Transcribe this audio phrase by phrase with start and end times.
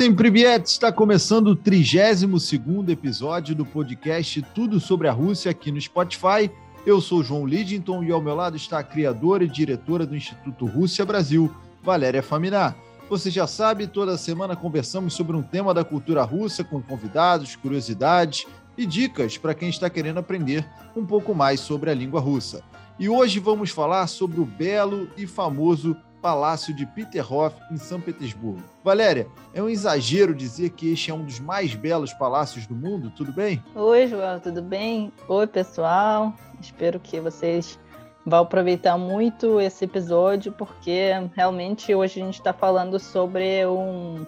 [0.00, 5.78] Listen Privyet, está começando o 32º episódio do podcast Tudo sobre a Rússia aqui no
[5.78, 6.50] Spotify.
[6.86, 10.64] Eu sou João Lidington e ao meu lado está a criadora e diretora do Instituto
[10.64, 12.74] Rússia Brasil, Valéria Faminar.
[13.10, 18.46] Você já sabe, toda semana conversamos sobre um tema da cultura russa com convidados, curiosidades
[18.78, 22.62] e dicas para quem está querendo aprender um pouco mais sobre a língua russa.
[22.98, 28.62] E hoje vamos falar sobre o belo e famoso Palácio de Peterhof, em São Petersburgo.
[28.84, 33.10] Valéria, é um exagero dizer que este é um dos mais belos palácios do mundo,
[33.10, 33.62] tudo bem?
[33.74, 35.12] Oi, João, tudo bem?
[35.26, 36.34] Oi, pessoal.
[36.60, 37.78] Espero que vocês
[38.24, 44.26] vão aproveitar muito esse episódio, porque realmente hoje a gente está falando sobre um,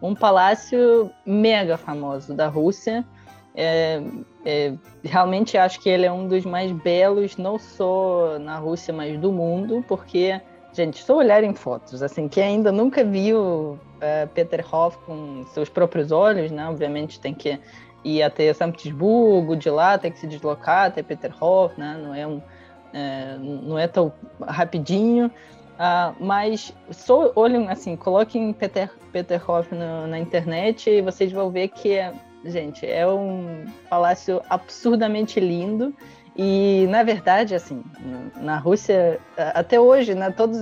[0.00, 3.04] um palácio mega famoso da Rússia.
[3.54, 4.02] É,
[4.44, 9.18] é, realmente acho que ele é um dos mais belos, não só na Rússia, mas
[9.18, 10.40] do mundo, porque
[10.72, 15.68] Gente, só olhar em fotos, assim, quem ainda nunca viu uh, Peter Hoff com seus
[15.68, 16.66] próprios olhos, né?
[16.66, 17.60] Obviamente tem que
[18.02, 22.00] ir até São Petersburgo, de lá tem que se deslocar até Peter Hoff, né?
[22.02, 22.42] Não é, um,
[22.94, 30.06] é, não é tão rapidinho, uh, mas só olhem, assim, coloquem Peter, Peter Hoff no,
[30.06, 31.98] na internet e vocês vão ver que,
[32.46, 35.94] gente, é um palácio absurdamente lindo
[36.34, 37.84] e, na verdade, assim,
[38.36, 40.60] na Rússia, até hoje, né, todos,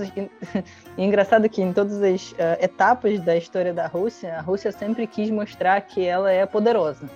[0.98, 5.30] engraçado que em todas as uh, etapas da história da Rússia, a Rússia sempre quis
[5.30, 7.08] mostrar que ela é poderosa.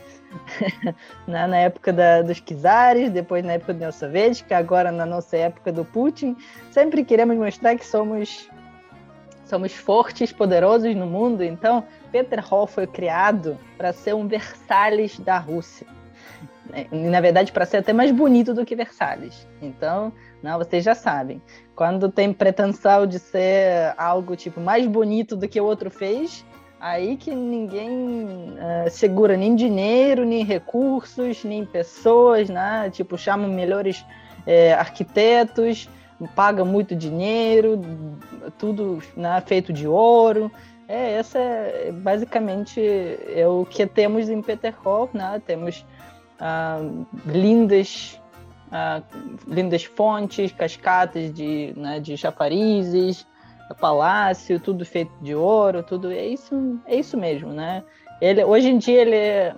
[1.26, 5.36] na, na, época da, dos czares, depois na época da União Soviética, agora na nossa
[5.36, 6.36] época do Putin,
[6.70, 8.48] sempre queremos mostrar que somos
[9.44, 11.44] somos fortes, poderosos no mundo.
[11.44, 15.86] Então, Peter Hall foi criado para ser um Versalhes da Rússia.
[16.90, 19.46] Na verdade, para ser até mais bonito do que Versalhes.
[19.60, 20.12] Então,
[20.42, 21.40] não, vocês já sabem.
[21.76, 26.44] Quando tem pretensão de ser algo tipo mais bonito do que o outro fez,
[26.80, 32.90] aí que ninguém uh, segura nem dinheiro, nem recursos, nem pessoas, né?
[32.90, 34.04] Tipo, chamam melhores
[34.46, 35.88] é, arquitetos,
[36.34, 37.80] paga muito dinheiro,
[38.58, 40.50] tudo né, feito de ouro.
[40.86, 42.80] É, essa é basicamente
[43.34, 45.40] é o que temos em Peterhof, né?
[45.46, 45.84] Temos
[46.40, 48.20] uh, lindas,
[48.68, 49.02] uh,
[49.46, 53.26] lindas fontes, cascatas de, né, de chafarizes,
[53.80, 57.82] palácio, tudo feito de ouro, tudo é isso, é isso mesmo, né?
[58.20, 59.56] Ele, hoje em dia ele é,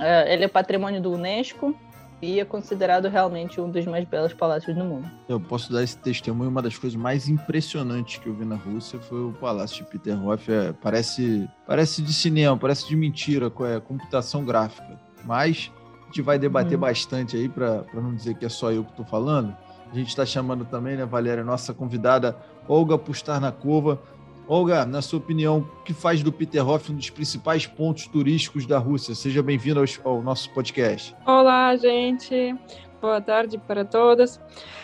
[0.00, 1.74] é, ele é patrimônio do UNESCO
[2.22, 5.10] e é considerado realmente um dos mais belos palácios do mundo.
[5.28, 6.50] Eu posso dar esse testemunho.
[6.50, 10.50] Uma das coisas mais impressionantes que eu vi na Rússia foi o Palácio de Peterhof.
[10.52, 15.00] É, parece, parece de cinema, parece de mentira, é, computação gráfica.
[15.24, 15.72] Mas
[16.10, 16.80] gente vai debater hum.
[16.80, 19.56] bastante aí, para não dizer que é só eu que estou falando.
[19.90, 22.36] A gente está chamando também, né, Valéria, nossa convidada
[22.68, 24.00] Olga Pustarnakova.
[24.46, 28.78] Olga, na sua opinião, o que faz do Peterhof um dos principais pontos turísticos da
[28.78, 29.14] Rússia?
[29.14, 31.14] Seja bem-vindo ao, ao nosso podcast.
[31.24, 32.56] Olá, gente.
[33.00, 34.40] Boa tarde para todas.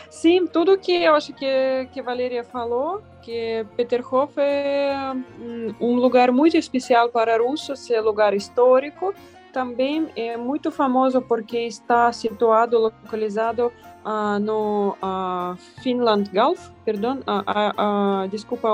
[0.08, 5.12] Sim, tudo que eu acho que que Valéria falou, que Peterhof é
[5.80, 9.12] um lugar muito especial para russos, é um lugar histórico
[9.52, 13.72] também é muito famoso porque está situado, localizado
[14.04, 18.68] uh, no uh, Finland Gulf, perdão, uh, desculpa,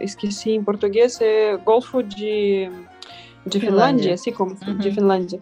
[0.00, 2.70] esqueci em português, é Golfo de,
[3.46, 4.78] de Finlândia, Finlândia assim como uhum.
[4.78, 5.40] de Finlândia.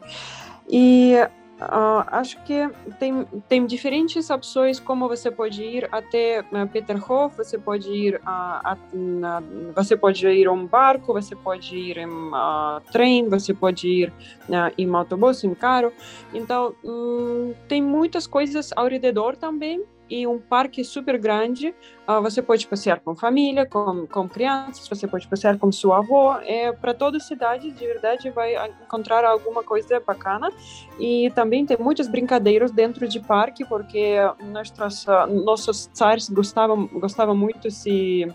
[0.68, 1.14] E
[1.60, 7.56] Uh, acho que tem, tem diferentes opções como você pode ir até uh, Peterhof, você
[7.56, 9.40] pode ir a, a, na,
[9.74, 14.08] você pode ir um barco, você pode ir em uh, trem, você pode ir
[14.48, 15.92] uh, em autobus, em carro.
[16.32, 21.74] Então um, tem muitas coisas ao redor também e um parque super grande.
[22.06, 26.38] Uh, você pode passear com família, com, com crianças, você pode passear com sua avó.
[26.42, 30.52] É, Para toda cidade, de verdade, vai encontrar alguma coisa bacana.
[30.98, 34.16] E também tem muitas brincadeiras dentro de parque, porque
[34.52, 35.06] nossos,
[35.44, 38.26] nossos tsares gostavam, gostavam muito se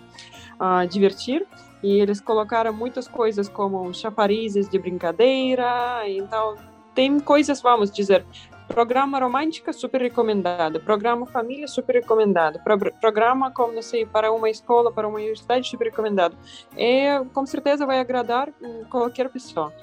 [0.59, 1.45] uh, divertir.
[1.81, 6.03] E eles colocaram muitas coisas como chafarizes de brincadeira.
[6.09, 6.55] Então,
[6.93, 8.25] tem coisas, vamos dizer,
[8.69, 10.79] Programa romântica, super recomendado.
[10.79, 12.59] Programa família, super recomendado.
[12.63, 16.37] Pro programa, como não sei, para uma escola, para uma universidade, super recomendado.
[16.77, 18.49] É, com certeza vai agradar
[18.89, 19.73] qualquer pessoa.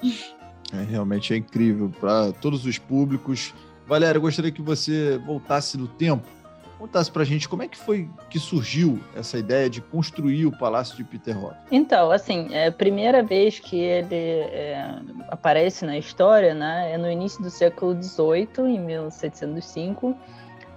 [0.73, 3.53] É, realmente é incrível para todos os públicos.
[3.85, 6.27] Valéria, gostaria que você voltasse no tempo
[6.77, 10.51] contasse para a gente como é que foi que surgiu essa ideia de construir o
[10.51, 11.55] Palácio de Peterhof.
[11.71, 17.09] Então, assim, é a primeira vez que ele é, aparece na história, né, é no
[17.09, 20.15] início do século XVIII, em 1705.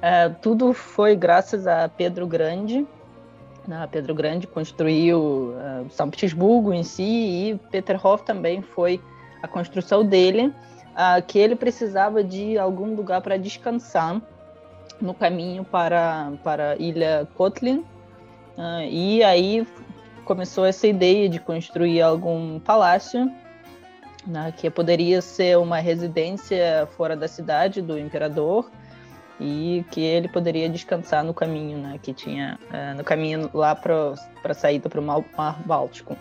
[0.03, 2.87] É, tudo foi graças a Pedro Grande,
[3.69, 3.87] Né?
[3.93, 9.01] Pedro Grande construiu uh, São Petersburgo em si e Peterhof também foi
[9.43, 14.21] a construção dele, uh, que ele precisava de algum lugar para descansar
[15.01, 17.85] no caminho para, para a ilha Kotlin.
[18.57, 19.67] Uh, e aí
[20.25, 23.31] começou essa ideia de construir algum palácio,
[24.27, 28.71] né, que poderia ser uma residência fora da cidade do imperador,
[29.41, 34.15] e que ele poderia descansar no caminho, né, que tinha uh, no caminho lá para
[34.45, 35.25] a saída para o Mar,
[35.65, 36.17] Báltico.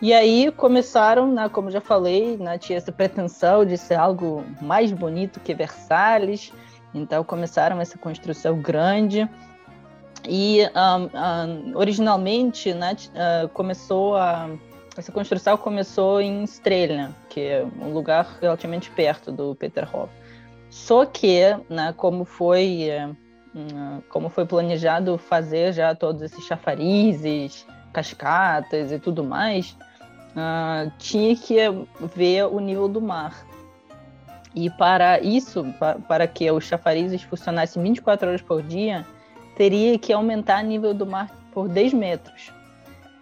[0.00, 4.90] E aí começaram, né, como já falei, né, tinha essa pretensão de ser algo mais
[4.90, 6.50] bonito que Versalhes,
[6.94, 9.28] então começaram essa construção grande.
[10.28, 14.50] E um, um, originalmente né, uh, começou a
[14.96, 20.12] essa construção começou em Strelna, que é um lugar relativamente perto do Peterhof.
[20.68, 22.88] Só que, né, como foi
[23.54, 29.76] uh, como foi planejado fazer já todos esses chafarizes, cascatas e tudo mais,
[30.32, 31.56] uh, tinha que
[32.14, 33.46] ver o nível do mar.
[34.54, 35.64] E para isso,
[36.08, 39.06] para, que os chafarizes funcionassem 24 horas por dia,
[39.56, 42.52] teria que aumentar o nível do mar por 10 metros.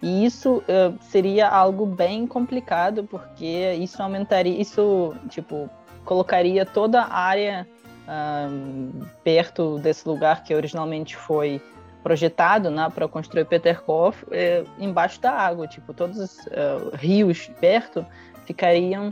[0.01, 5.69] E isso uh, seria algo bem complicado, porque isso aumentaria, isso, tipo,
[6.05, 7.67] colocaria toda a área
[8.09, 8.91] um,
[9.23, 11.61] perto desse lugar que originalmente foi
[12.01, 15.67] projetado né, para construir Peterhof é, embaixo da água.
[15.67, 18.05] Tipo, todos os uh, rios perto
[18.45, 19.11] ficariam,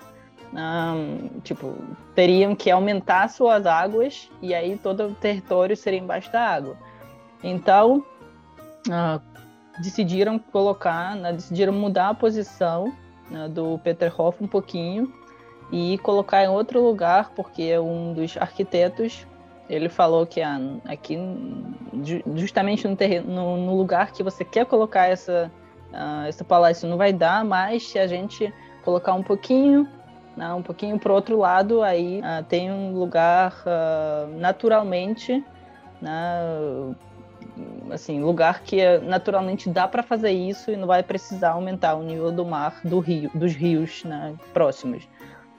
[0.54, 1.76] um, tipo,
[2.16, 6.78] teriam que aumentar suas águas e aí todo o território seria embaixo da água.
[7.44, 8.04] Então,
[8.88, 9.22] uh,
[9.82, 12.94] decidiram colocar, né, decidiram mudar a posição
[13.30, 15.14] né, do Peterhof um pouquinho
[15.72, 19.28] e colocar em outro lugar, porque um dos arquitetos
[19.70, 21.18] ele falou que ah, aqui,
[22.36, 25.52] justamente no, terreno, no, no, lugar que você quer colocar essa,
[25.92, 28.54] uh, esse palácio, não vai dar, mas se a gente
[28.84, 29.86] colocar um pouquinho,
[30.38, 30.54] né?
[30.54, 35.44] Um pouquinho para outro lado, aí uh, tem um lugar uh, naturalmente,
[36.00, 36.94] né?
[37.90, 42.04] assim, lugar que é, naturalmente dá para fazer isso e não vai precisar aumentar o
[42.04, 44.36] nível do mar, do rio, dos rios né?
[44.54, 45.10] próximos.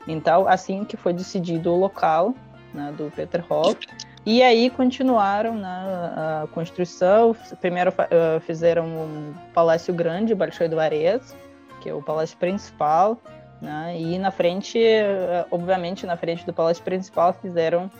[0.06, 2.32] Então, assim que foi decidido o local
[2.72, 3.84] né, do Peter Hoff,
[4.24, 7.34] e aí continuaram né, a construção.
[7.60, 11.34] Primeiro uh, fizeram um palácio grande, Balshoi do Ares,
[11.80, 13.18] que é o palácio principal
[13.60, 17.90] né, e na frente, uh, obviamente, na frente do palácio principal fizeram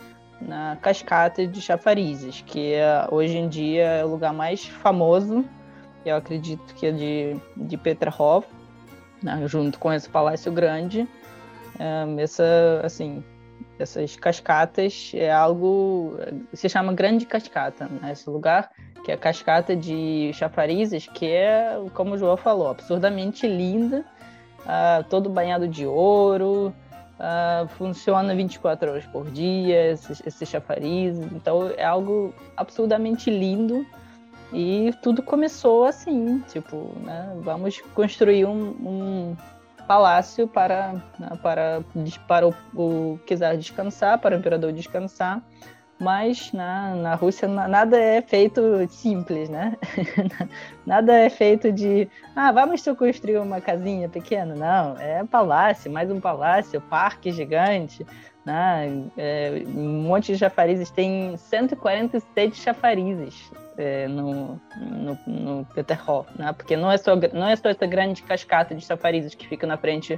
[0.41, 5.45] na cascata de chafarizes, que uh, hoje em dia é o lugar mais famoso,
[6.05, 8.47] eu acredito que é de, de Peterhof,
[9.21, 11.07] né, junto com esse palácio grande.
[11.79, 13.23] Um, essa, assim,
[13.77, 16.17] essas cascatas é algo
[16.53, 18.11] se chama Grande Cascata, né?
[18.11, 18.69] esse lugar
[19.03, 24.05] que é a cascata de chafarizes, que é, como o João falou, absurdamente linda,
[24.65, 26.73] uh, todo banhado de ouro,
[27.19, 33.85] uh, funciona 24 horas por dia, esses, esses chafarizes, então é algo absurdamente lindo
[34.51, 37.33] e tudo começou assim, tipo, né?
[37.41, 39.37] vamos construir um, um
[39.87, 41.83] palácio para, né, para,
[42.27, 45.41] para o, o quiser descansar, para o imperador descansar.
[45.99, 49.75] Mas na, na Rússia nada é feito simples, né?
[50.87, 54.55] nada é feito de, ah, vamos construir uma casinha pequena.
[54.55, 58.05] Não, é palácio, mais um palácio, parque gigante,
[58.45, 59.03] né?
[59.17, 66.53] É, um monte de chafarizes, tem 147 chafarizes é, no, no, no Peterhof, né?
[66.53, 69.77] Porque não é, só, não é só essa grande cascata de chafarizes que fica na
[69.77, 70.17] frente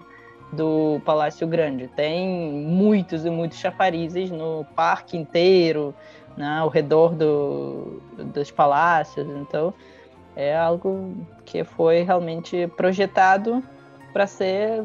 [0.52, 1.88] do Palácio Grande.
[1.88, 5.94] Tem muitos e muitos chafarizes no parque inteiro,
[6.36, 8.02] né, ao redor do,
[8.34, 9.28] dos palácios.
[9.28, 9.74] Então,
[10.36, 11.16] é algo
[11.46, 13.64] que foi realmente projetado
[14.14, 14.84] para ser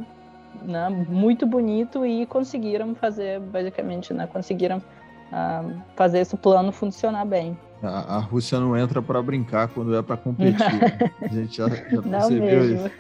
[0.62, 7.56] né, muito bonito e conseguiram fazer, basicamente, né, conseguiram uh, fazer esse plano funcionar bem.
[7.82, 10.56] A, a Rússia não entra para brincar quando é para competir.
[11.23, 12.90] a gente já, já percebeu isso.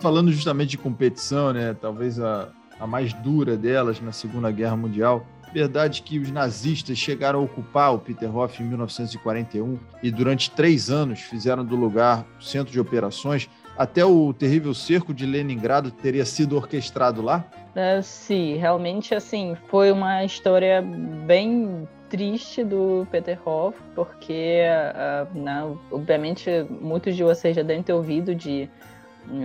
[0.00, 1.74] Falando justamente de competição, né?
[1.80, 2.48] Talvez a,
[2.78, 5.26] a mais dura delas na Segunda Guerra Mundial.
[5.52, 11.20] Verdade que os nazistas chegaram a ocupar o Peterhof em 1941 e durante três anos
[11.20, 13.50] fizeram do lugar centro de operações.
[13.76, 17.44] Até o terrível cerco de Leningrado teria sido orquestrado lá?
[17.74, 20.82] Uh, sim, realmente assim foi uma história
[21.26, 28.34] bem triste do Peterhof, porque, uh, né, obviamente, muitos de vocês já devem ter ouvido
[28.34, 28.68] de,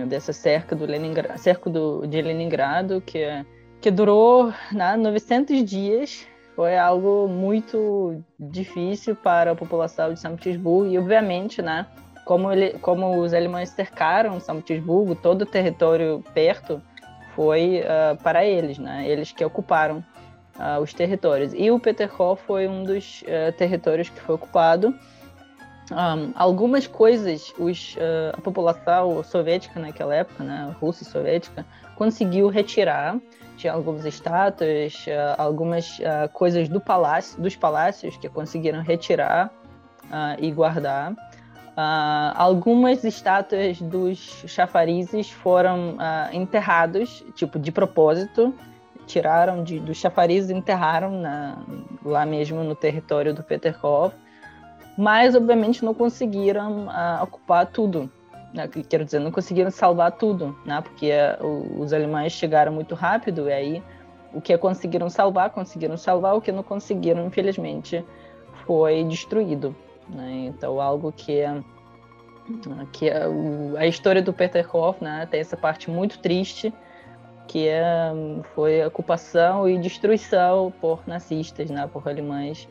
[0.08, 0.86] dessa cerca do
[1.36, 3.24] cerco do, de Leningrado, que,
[3.80, 10.90] que durou né, 900 dias, foi algo muito difícil para a população de São Petersburgo
[10.90, 11.86] e, obviamente, né,
[12.24, 16.82] como, ele, como os alemães cercaram São Petersburgo, todo o território perto
[17.34, 20.02] foi uh, para eles, né, eles que ocuparam
[20.58, 21.52] uh, os territórios.
[21.54, 24.94] E o Peterhof foi um dos uh, territórios que foi ocupado.
[25.92, 27.96] Um, algumas coisas os,
[28.36, 31.64] a população soviética naquela época, né, a Rússia soviética,
[31.94, 33.18] conseguiu retirar.
[33.56, 39.50] Tinha algumas estátuas, uh, algumas uh, coisas do palácio, dos palácios que conseguiram retirar
[40.04, 41.14] uh, e guardar.
[42.34, 45.96] algumas estátuas dos chafarizes foram
[46.32, 48.54] enterrados, tipo de propósito,
[49.06, 51.58] tiraram de, dos chafarizes e enterraram na,
[52.04, 54.14] lá mesmo no território do Peterhof,
[54.96, 56.88] mas obviamente não conseguiram
[57.22, 58.10] ocupar tudo
[58.56, 61.10] né, quero dizer, não conseguiram salvar tudo, né, porque
[61.40, 63.82] uh, os alemães chegaram muito rápido e aí
[64.32, 68.04] o que conseguiram salvar, conseguiram salvar, o que não conseguiram, infelizmente,
[68.66, 69.74] foi destruído.
[70.08, 70.46] Né?
[70.46, 71.42] Então, algo que
[72.92, 73.24] que a,
[73.76, 76.72] a história do Peterhof né, tem essa parte muito triste,
[77.48, 78.12] que é,
[78.54, 82.68] foi ocupação e destruição por nazistas, né, por alemães.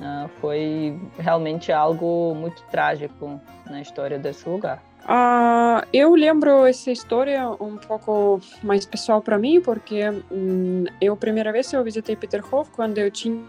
[0.00, 4.82] Uh, foi realmente algo muito trágico na história desse lugar.
[5.04, 11.52] Uh, eu lembro essa história um pouco mais pessoal para mim, porque um, eu, primeira
[11.52, 13.40] vez, eu visitei Peterhof quando eu tinha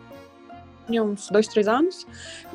[0.90, 2.08] uns dois, três anos,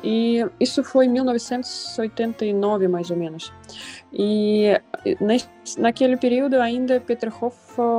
[0.03, 3.53] e isso foi em 1989, mais ou menos.
[4.11, 4.79] E
[5.77, 7.55] naquele período ainda Peterhof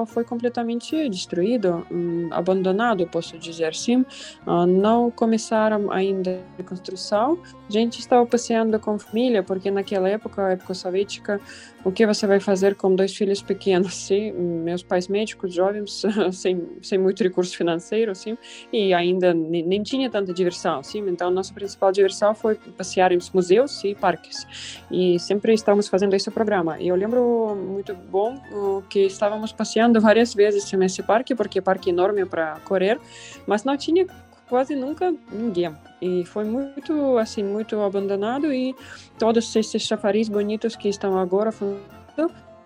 [0.07, 4.05] foi completamente destruído, hum, abandonado, posso dizer assim.
[4.47, 7.39] Ah, não começaram ainda a reconstrução.
[7.69, 11.41] A gente estava passeando com família, porque naquela época, época soviética,
[11.85, 13.95] o que você vai fazer com dois filhos pequenos?
[13.95, 16.03] Sim, meus pais médicos, jovens,
[16.33, 18.37] sem, sem muito recurso financeiro, sim,
[18.73, 21.05] e ainda nem, nem tinha tanta diversão, sim.
[21.09, 24.47] Então, nossa principal diversão foi passear em museus e parques.
[24.91, 26.79] E sempre estávamos fazendo esse programa.
[26.79, 28.41] E eu lembro muito bom
[28.89, 33.01] que estávamos passeando várias vezes nesse parque, porque é parque enorme para correr,
[33.47, 34.07] mas não tinha
[34.49, 35.75] quase nunca ninguém.
[36.01, 38.75] E foi muito, assim, muito abandonado e
[39.19, 41.51] todos esses chafaris bonitos que estão agora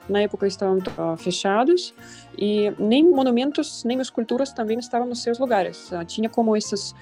[0.09, 0.81] na época estavam
[1.19, 1.95] fechados
[2.37, 5.91] e nem monumentos nem esculturas também estavam nos seus lugares.
[6.07, 6.95] Tinha como esses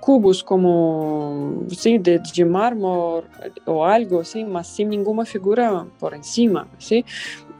[0.00, 3.26] cubos como sim de, de mármore
[3.66, 7.04] ou algo assim mas sem nenhuma figura por em cima assim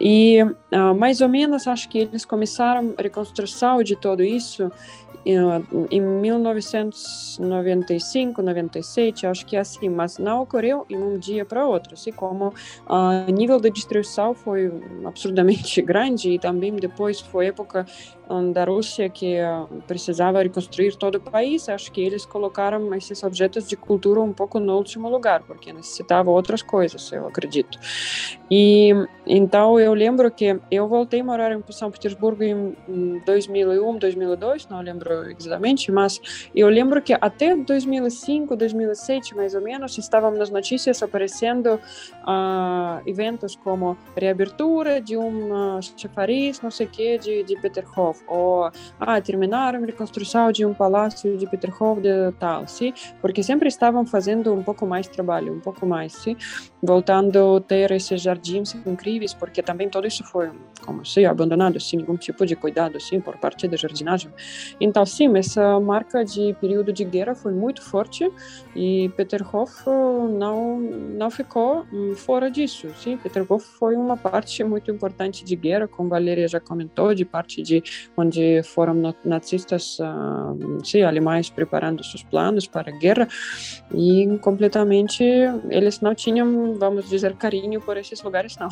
[0.00, 4.70] e uh, mais ou menos acho que eles começaram a reconstrução de tudo isso
[5.24, 11.94] em 1995, 97, acho que é assim, mas não ocorreu em um dia para outro,
[11.94, 12.54] assim como
[12.88, 14.72] o uh, nível de destruição foi
[15.04, 17.84] absurdamente grande e também depois foi época
[18.52, 23.68] da Rússia que uh, precisava reconstruir todo o país, acho que eles colocaram esses objetos
[23.68, 27.78] de cultura um pouco no último lugar, porque necessitava outras coisas, eu acredito.
[28.48, 28.92] E
[29.26, 34.80] então eu lembro que eu voltei a morar em São Petersburgo em 2001, 2002, não
[34.80, 36.20] lembro exatamente, mas
[36.54, 43.56] eu lembro que até 2005, 2007, mais ou menos, estavam nas notícias aparecendo uh, eventos
[43.56, 49.82] como reabertura de um chafariz, não sei o que, de, de Peterhof ou ah, terminaram
[49.82, 52.92] a reconstrução de um palácio de Peterhof de tal, sim?
[53.20, 56.36] Porque sempre estavam fazendo um pouco mais trabalho, um pouco mais, sim?
[56.82, 60.50] Voltando a ter esses jardins incríveis, porque também todo isso foi,
[60.84, 64.30] como se abandonado, sem nenhum tipo de cuidado, sim, por parte da jardinagem.
[64.80, 68.30] Então, sim, essa marca de período de guerra foi muito forte
[68.74, 73.16] e Peterhof não não ficou hum, fora disso, sim?
[73.16, 77.82] Peterhof foi uma parte muito importante de guerra, como Valéria já comentou, de parte de
[78.16, 83.28] onde foram nazistas, uh, sim, alemães preparando seus planos para a guerra
[83.94, 85.24] e completamente
[85.70, 88.68] eles não tinham, vamos dizer, carinho por esses lugares, não.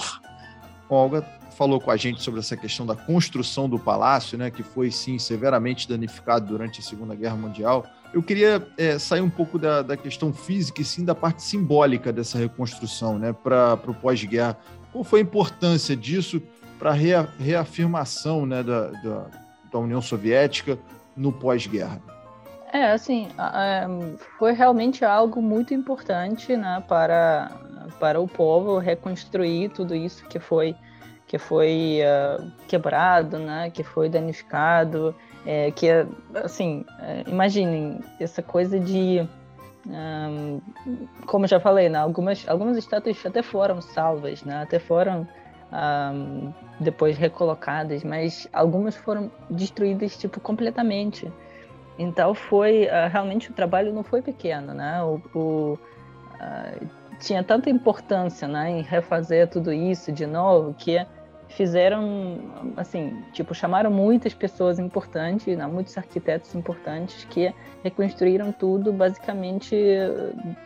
[0.88, 1.25] Olga
[1.59, 5.18] falou com a gente sobre essa questão da construção do palácio, né, que foi sim
[5.18, 7.85] severamente danificado durante a Segunda Guerra Mundial.
[8.14, 12.12] Eu queria é, sair um pouco da, da, questão física e sim da parte simbólica
[12.12, 14.57] dessa reconstrução, né, para o pós-guerra.
[14.92, 16.40] Qual foi a importância disso
[16.78, 19.26] para a reafirmação né, da, da,
[19.73, 20.78] da União Soviética
[21.16, 22.00] no pós-guerra?
[22.73, 23.28] É, assim,
[24.38, 27.50] foi realmente algo muito importante né, para,
[27.99, 30.76] para o povo reconstruir tudo isso que foi,
[31.26, 35.14] que foi uh, quebrado, né, que foi danificado,
[35.47, 35.88] é, que,
[36.35, 39.26] assim, é, imaginem essa coisa de,
[41.26, 45.26] como já falei, né, algumas, algumas estátuas até foram salvas, né, até foram
[45.73, 51.31] um, depois recolocadas, mas algumas foram destruídas tipo completamente.
[51.99, 55.03] então foi uh, realmente o trabalho não foi pequeno, né?
[55.03, 55.79] O, o
[56.35, 56.89] uh,
[57.21, 61.05] tinha tanta importância, né, em refazer tudo isso de novo que
[61.49, 62.38] fizeram
[62.76, 67.52] assim tipo chamaram muitas pessoas importantes né, muitos arquitetos importantes que
[67.83, 69.75] reconstruíram tudo basicamente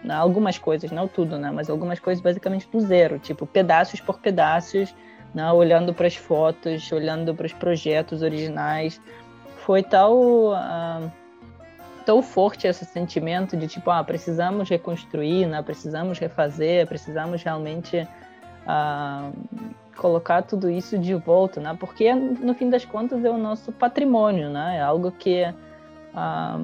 [0.05, 4.19] né, algumas coisas não tudo né mas algumas coisas basicamente do zero tipo pedaços por
[4.19, 4.95] pedaços
[5.33, 9.01] né, olhando para as fotos olhando para os projetos originais
[9.59, 11.11] foi tal uh,
[12.03, 15.62] tão forte esse sentimento de tipo, ah, precisamos reconstruir, né?
[15.62, 18.07] precisamos refazer, precisamos realmente
[18.67, 19.31] ah,
[19.97, 21.77] colocar tudo isso de volta, né?
[21.79, 24.79] Porque no fim das contas é o nosso patrimônio, né?
[24.79, 25.45] É algo que
[26.15, 26.61] ah,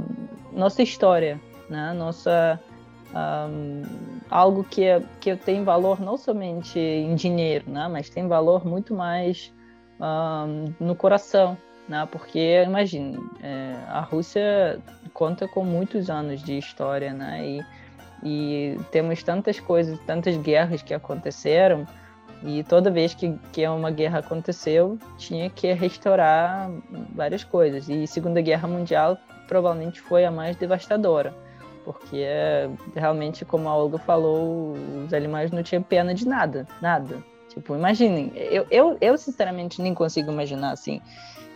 [0.52, 1.92] nossa história, né?
[1.92, 2.60] Nossa
[3.14, 3.82] um,
[4.30, 4.84] algo que
[5.20, 7.88] que tem valor não somente em dinheiro, né?
[7.88, 9.52] Mas tem valor muito mais
[10.00, 11.56] um, no coração,
[11.88, 12.06] né?
[12.10, 14.80] Porque imagine, é, a Rússia
[15.12, 17.44] conta com muitos anos de história, né?
[17.44, 17.64] E,
[18.22, 21.86] e temos tantas coisas, tantas guerras que aconteceram
[22.44, 26.70] e toda vez que, que uma guerra aconteceu tinha que restaurar
[27.14, 27.88] várias coisas.
[27.88, 29.18] E Segunda Guerra Mundial
[29.48, 31.34] provavelmente foi a mais devastadora,
[31.84, 32.24] porque
[32.94, 37.18] realmente, como a Olga falou, os alemães não tinham pena de nada, nada.
[37.48, 41.00] Tipo, imaginem, eu, eu, eu sinceramente nem consigo imaginar assim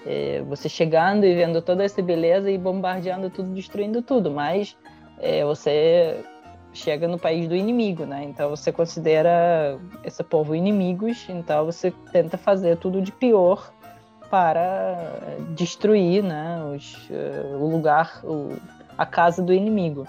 [0.07, 4.77] é, você chegando e vendo toda essa beleza e bombardeando tudo, destruindo tudo, mas
[5.19, 6.25] é, você
[6.73, 8.25] chega no país do inimigo, né?
[8.25, 13.73] Então você considera esse povo inimigos, então você tenta fazer tudo de pior
[14.31, 14.97] para
[15.55, 16.62] destruir, né?
[16.75, 18.57] Os, uh, o lugar, o,
[18.97, 20.07] a casa do inimigo.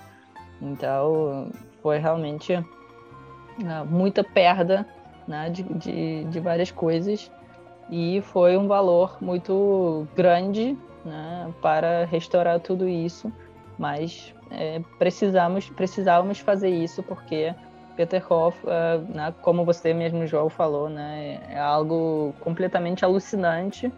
[0.61, 1.49] Então
[1.81, 2.65] foi realmente uh,
[3.89, 4.87] muita perda,
[5.27, 5.49] né?
[5.49, 7.29] De, de, de várias coisas
[7.89, 13.31] e foi um valor muito grande né, para restaurar tudo isso,
[13.77, 17.53] mas é, precisamos precisávamos fazer isso porque
[17.95, 23.91] Peter Hoff, uh, né, como você mesmo João falou, né, é algo completamente alucinante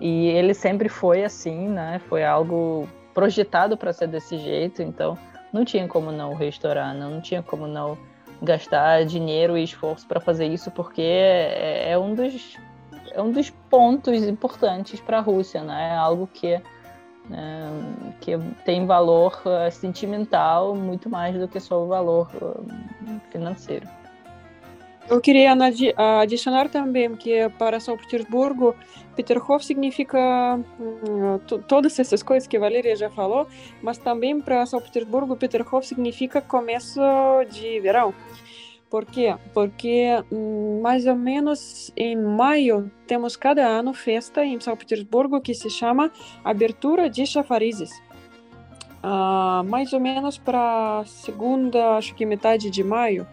[0.00, 5.18] e ele sempre foi assim, né, foi algo projetado para ser desse jeito, então
[5.52, 7.98] não tinha como não restaurar, não, não tinha como não
[8.40, 12.56] gastar dinheiro e esforço para fazer isso porque é, é um dos
[13.12, 15.90] é um dos pontos importantes para a Rússia, né?
[15.90, 16.60] É algo que,
[17.32, 18.32] é, que
[18.64, 23.88] tem valor uh, sentimental muito mais do que só o valor uh, financeiro.
[25.08, 25.56] Eu queria
[26.20, 28.76] adicionar também que para São Petersburgo,
[29.16, 32.60] Peterhof significa uh, todas essas coisas que a
[32.94, 33.48] já falou,
[33.82, 37.00] mas também para São Petersburgo, Peterhof significa começo
[37.50, 38.14] de verão.
[38.90, 39.36] Por quê?
[39.54, 45.54] Porque hum, mais ou menos em maio temos cada ano festa em São Petersburgo que
[45.54, 46.10] se chama
[46.44, 47.92] Abertura de Chafarizes.
[49.02, 53.26] Uh, mais ou menos para segunda, acho que metade de maio,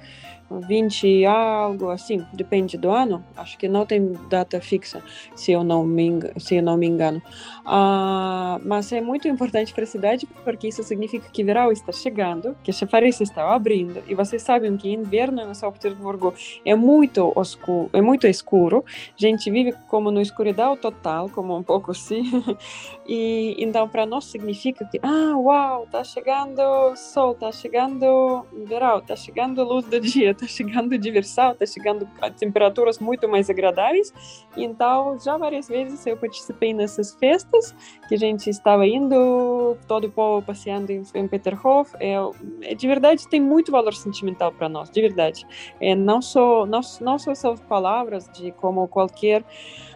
[0.49, 3.23] 20 algo assim, depende do ano.
[3.35, 5.03] Acho que não tem data fixa,
[5.35, 7.21] se eu não me, engano, se eu não me engano.
[7.65, 12.55] Uh, mas é muito importante para a cidade porque isso significa que verão está chegando,
[12.63, 16.33] que chafariz está abrindo e vocês sabem que inverno em São Petersburgo
[16.65, 18.85] é muito escuro, é muito escuro.
[18.87, 22.23] A gente vive como no escuridão total, como um pouco assim.
[23.05, 26.61] e então para nós significa que ah, uau, está chegando
[26.95, 32.07] sol, está chegando verão, está chegando luz do dia está chegando diversão, está chegando
[32.39, 34.13] temperaturas muito mais agradáveis.
[34.55, 37.75] Então, já várias vezes eu participei nessas festas
[38.07, 41.93] que a gente estava indo, todo o povo passeando em, em Peterhof.
[41.99, 42.15] É,
[42.61, 45.45] é, de verdade, tem muito valor sentimental para nós, de verdade.
[45.79, 49.43] É, não só não, não só essas palavras de como qualquer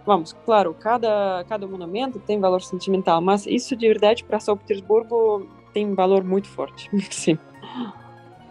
[0.05, 5.47] vamos, claro, cada, cada monumento tem valor sentimental, mas isso de verdade para São Petersburgo
[5.73, 6.89] tem valor muito forte.
[7.11, 7.37] Sim.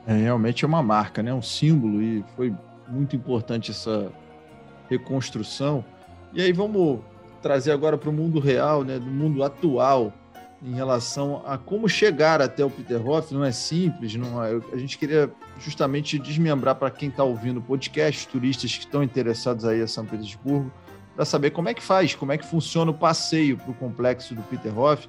[0.06, 1.32] É realmente é uma marca, né?
[1.32, 2.52] Um símbolo e foi
[2.88, 4.10] muito importante essa
[4.88, 5.84] reconstrução.
[6.32, 7.00] E aí vamos
[7.42, 8.98] trazer agora para o mundo real, né?
[8.98, 10.12] Do mundo atual
[10.62, 13.32] em relação a como chegar até o Peterhof.
[13.32, 17.62] Não é simples, não é, a gente queria justamente desmembrar para quem está ouvindo o
[17.62, 20.70] podcast, turistas que estão interessados aí a São Petersburgo,
[21.14, 24.34] para saber como é que faz, como é que funciona o passeio para o complexo
[24.34, 25.08] do Peterhof.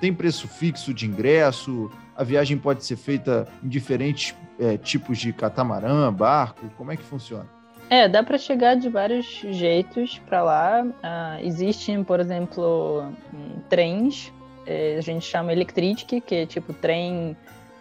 [0.00, 1.90] Tem preço fixo de ingresso?
[2.22, 6.70] A viagem pode ser feita em diferentes é, tipos de catamarã, barco?
[6.76, 7.48] Como é que funciona?
[7.90, 10.84] É, dá para chegar de vários jeitos para lá.
[10.84, 14.32] Uh, existem, por exemplo, um, trens,
[14.64, 17.36] é, a gente chama Electric, que é tipo trem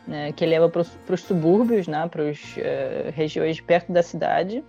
[0.08, 4.65] né, que leva para os subúrbios, né, para as uh, é, regiões perto da cidade.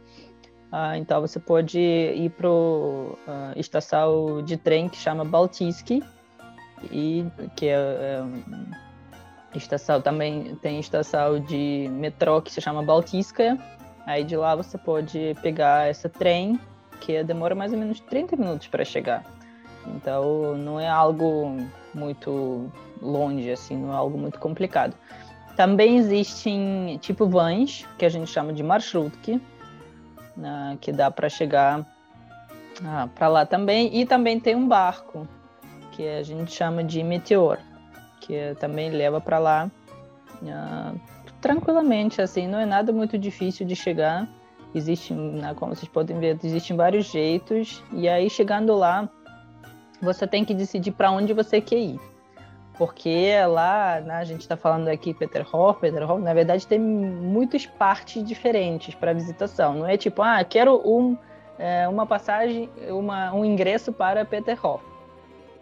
[0.71, 3.17] Uh, então você pode ir para uh,
[3.57, 6.03] estação de trem que chama Baltiski,
[6.91, 7.25] e
[7.57, 8.23] que é, é
[9.59, 13.59] estação também tem estação de metrô que se chama Baltiskaya.
[14.07, 16.59] Aí de lá você pode pegar esse trem
[17.01, 19.25] que demora mais ou menos 30 minutos para chegar.
[19.87, 21.57] Então não é algo
[21.95, 24.95] muito longe assim, não é algo muito complicado.
[25.57, 29.41] Também existem tipo vans que a gente chama de marshrutkי,
[30.37, 31.87] né, que dá para chegar
[32.85, 33.95] ah, para lá também.
[33.95, 35.29] E também tem um barco
[35.93, 37.59] que a gente chama de Meteor,
[38.23, 39.71] que também leva para lá
[40.49, 40.95] ah,
[41.41, 44.29] tranquilamente, assim, não é nada muito difícil de chegar.
[44.75, 47.83] Existe, né, como vocês podem ver, existem vários jeitos.
[47.93, 49.09] E aí, chegando lá,
[50.01, 52.01] você tem que decidir para onde você quer ir.
[52.79, 58.25] Porque lá, né, a gente está falando aqui Peterhof, Peterhof, na verdade tem muitas partes
[58.25, 59.75] diferentes para visitação.
[59.75, 61.17] Não é tipo, ah, quero um,
[61.59, 64.92] é, uma passagem, uma, um ingresso para Peterhof.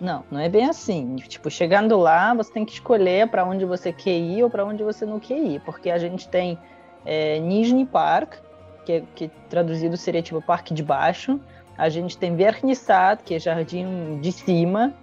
[0.00, 1.16] Não, não é bem assim.
[1.16, 4.82] Tipo, chegando lá, você tem que escolher para onde você quer ir ou para onde
[4.82, 6.58] você não quer ir, porque a gente tem
[7.04, 8.36] é, Nizhny Park,
[8.84, 11.38] que, que traduzido seria tipo Parque de Baixo.
[11.76, 14.94] A gente tem Vernissat, que é Jardim de Cima.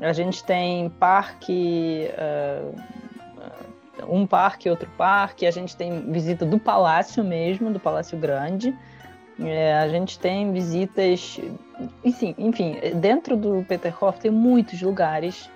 [0.00, 2.74] A gente tem Parque uh,
[4.06, 5.46] um parque, outro parque.
[5.46, 8.76] A gente tem visita do palácio mesmo, do Palácio Grande.
[9.40, 11.38] É, a gente tem visitas,
[12.04, 15.48] enfim, enfim, dentro do Peterhof tem muitos lugares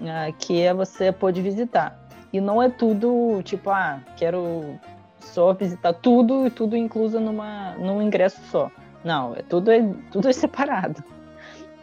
[0.00, 1.98] uh, que você pode visitar.
[2.32, 4.78] E não é tudo tipo, ah, quero
[5.20, 8.70] só visitar tudo e tudo incluso numa, num ingresso só.
[9.04, 11.04] Não, é tudo é tudo é separado.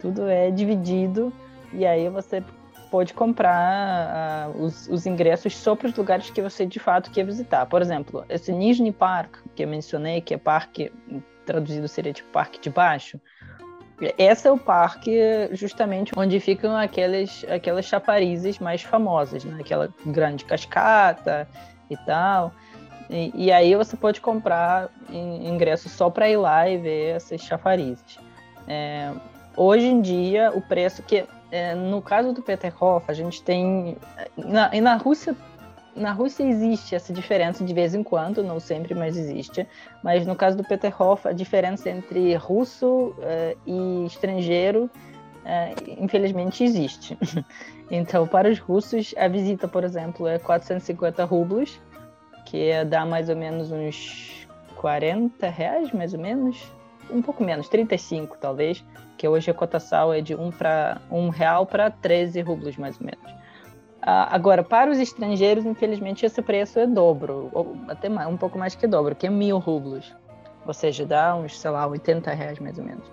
[0.01, 1.31] Tudo é dividido
[1.73, 2.43] e aí você
[2.89, 7.25] pode comprar uh, os, os, ingressos só para os lugares que você de fato quer
[7.25, 7.65] visitar.
[7.65, 10.91] Por exemplo, esse Nizhny Park que eu mencionei, que é parque
[11.45, 13.19] traduzido seria tipo parque de baixo.
[14.17, 15.19] Esse é o parque
[15.51, 19.57] justamente onde ficam aquelas aquelas chaparizes mais famosas, né?
[19.59, 21.47] Aquela grande cascata
[21.89, 22.53] e tal.
[23.09, 28.19] E, e aí você pode comprar ingresso só para ir lá e ver essas chafarizes.
[28.67, 29.11] É,
[29.57, 33.97] hoje em dia o preço que é, no caso do Peterhof, a gente tem.
[34.37, 35.35] Na, e na Rússia,
[35.95, 39.67] na Rússia existe essa diferença de vez em quando, não sempre, mas existe.
[40.03, 44.89] Mas no caso do Peterhof, a diferença entre russo é, e estrangeiro,
[45.43, 47.17] é, infelizmente, existe.
[47.89, 51.79] então, para os russos, a visita, por exemplo, é 450 rublos,
[52.45, 56.71] que dá mais ou menos uns 40 reais, mais ou menos.
[57.09, 58.85] Um pouco menos, 35 talvez
[59.19, 63.05] que hoje a cotação é de um, pra, um real para 13 rublos, mais ou
[63.05, 63.39] menos.
[64.01, 68.57] Ah, agora, para os estrangeiros, infelizmente, esse preço é dobro, ou até mais, um pouco
[68.57, 70.15] mais que dobro, que é mil rublos.
[70.65, 73.11] Ou seja, dá uns, sei lá, 80 reais, mais ou menos.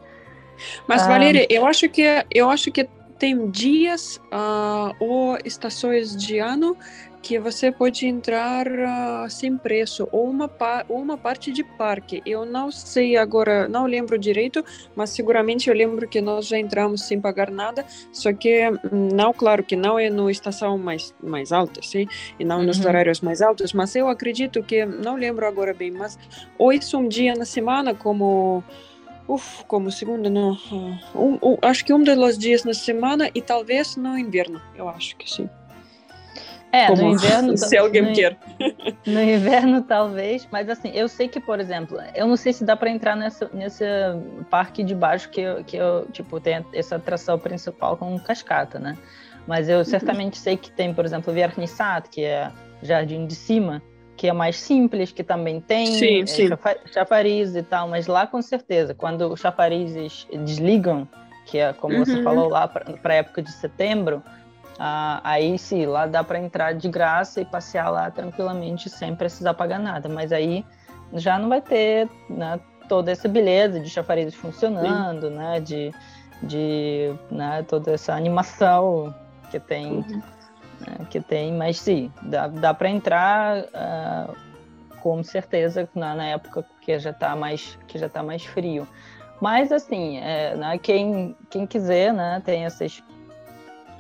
[0.87, 2.89] Mas, ah, Valéria, eu acho que eu acho que
[3.19, 6.77] tem dias uh, ou estações de ano
[7.27, 10.49] que você pode entrar uh, sem preço ou uma,
[10.89, 12.23] ou uma parte de parque.
[12.25, 17.03] Eu não sei agora, não lembro direito, mas seguramente eu lembro que nós já entramos
[17.03, 21.51] sem pagar nada, só que hum, não, claro que não é no estação mais, mais
[21.51, 22.07] alta, sim,
[22.39, 22.67] e não uhum.
[22.67, 26.17] nos horários mais altos, mas eu acredito que, não lembro agora bem, mas
[26.57, 28.63] ou isso um dia na semana como...
[29.27, 30.57] Uf, como segunda, não.
[30.71, 34.89] Ah, um, um, acho que um dos dias na semana e talvez no inverno, eu
[34.89, 35.51] acho que sim.
[36.73, 37.57] É, Como no inverno.
[37.59, 38.37] Se alguém no, quer.
[39.07, 40.47] No inverno, talvez.
[40.51, 43.49] Mas assim, eu sei que, por exemplo, eu não sei se dá para entrar nessa,
[43.53, 43.85] nesse
[44.51, 48.97] parque de baixo que, eu, que eu, tipo, tem essa atração principal com cascata, né?
[49.47, 52.51] Mas eu certamente sei que tem, por exemplo, Vernissat, que é
[52.83, 53.81] Jardim de Cima,
[54.17, 56.49] que é mais simples, que também tem sim, é, sim.
[56.87, 61.07] chafariz e tal, mas lá com certeza, quando os chafarizes desligam,
[61.45, 62.05] que é como uhum.
[62.05, 64.23] você falou lá para a época de setembro,
[64.79, 69.55] ah, aí sim, lá dá para entrar de graça e passear lá tranquilamente sem precisar
[69.55, 70.09] pagar nada.
[70.09, 70.65] Mas aí
[71.15, 75.61] já não vai ter né, toda essa beleza de chafariz funcionando, né?
[75.61, 75.93] De,
[76.43, 79.15] de né, toda essa animação
[79.51, 80.23] que tem, uhum.
[80.81, 81.53] né, que tem.
[81.53, 84.37] Mas sim, dá, dá para entrar uh,
[85.01, 88.87] com certeza na, na, época que já está mais que já tá mais frio.
[89.41, 93.03] Mas assim, é, né, quem, quem quiser, né, tem essas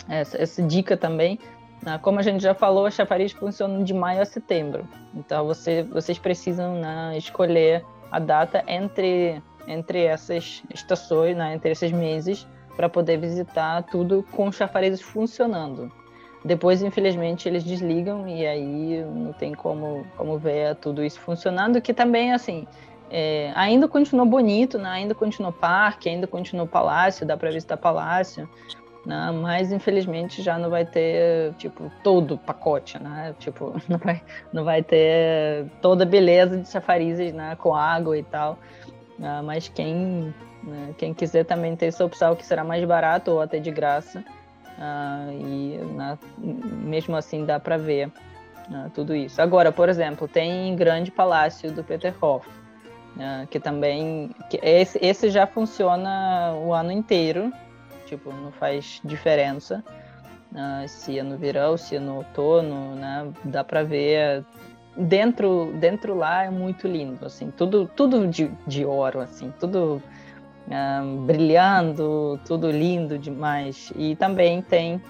[0.08, 1.38] essa, essa dica também.
[1.82, 1.98] Né?
[2.02, 4.86] Como a gente já falou, a chafariz funciona de maio a setembro.
[5.14, 11.92] Então você, vocês precisam né, escolher a data entre, entre essas estações, né, entre esses
[11.92, 15.90] meses, para poder visitar tudo com chafarizes funcionando.
[16.44, 21.92] Depois, infelizmente, eles desligam e aí não tem como, como ver tudo isso funcionando, que
[21.92, 22.68] também, assim,
[23.10, 24.88] é, ainda continua bonito, né?
[24.90, 28.48] ainda continua parque, ainda continua palácio, dá para visitar palácio,
[29.06, 29.30] né?
[29.30, 33.34] Mas infelizmente já não vai ter tipo todo o pacote, né?
[33.38, 37.56] Tipo não vai, não vai ter toda a beleza de chafarizes, né?
[37.56, 38.58] Com água e tal.
[39.18, 40.92] Uh, mas quem né?
[40.98, 44.24] quem quiser também tem essa opção que será mais barato ou até de graça.
[44.76, 46.18] Uh, e né?
[46.36, 49.40] mesmo assim dá para ver uh, tudo isso.
[49.40, 52.46] Agora, por exemplo, tem Grande Palácio do Peterhof,
[53.50, 57.50] que também que esse, esse já funciona o ano inteiro
[58.06, 59.84] tipo, não faz diferença
[60.52, 63.30] uh, se é no verão, se é no outono, né?
[63.44, 64.44] Dá para ver
[64.96, 70.02] dentro dentro lá é muito lindo, assim, tudo tudo de, de ouro, assim, tudo
[70.68, 73.92] uh, brilhando, tudo lindo demais.
[73.96, 75.00] E também tem,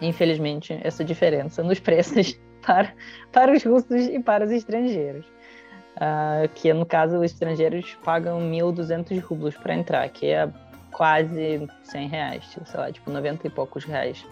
[0.00, 2.92] infelizmente, essa diferença nos preços para
[3.32, 5.26] para os russos e para os estrangeiros.
[5.94, 10.50] Uh, que no caso os estrangeiros pagam 1.200 rublos para entrar, que é
[10.94, 14.24] quase 100 reais, sei lá, tipo 90 e poucos reais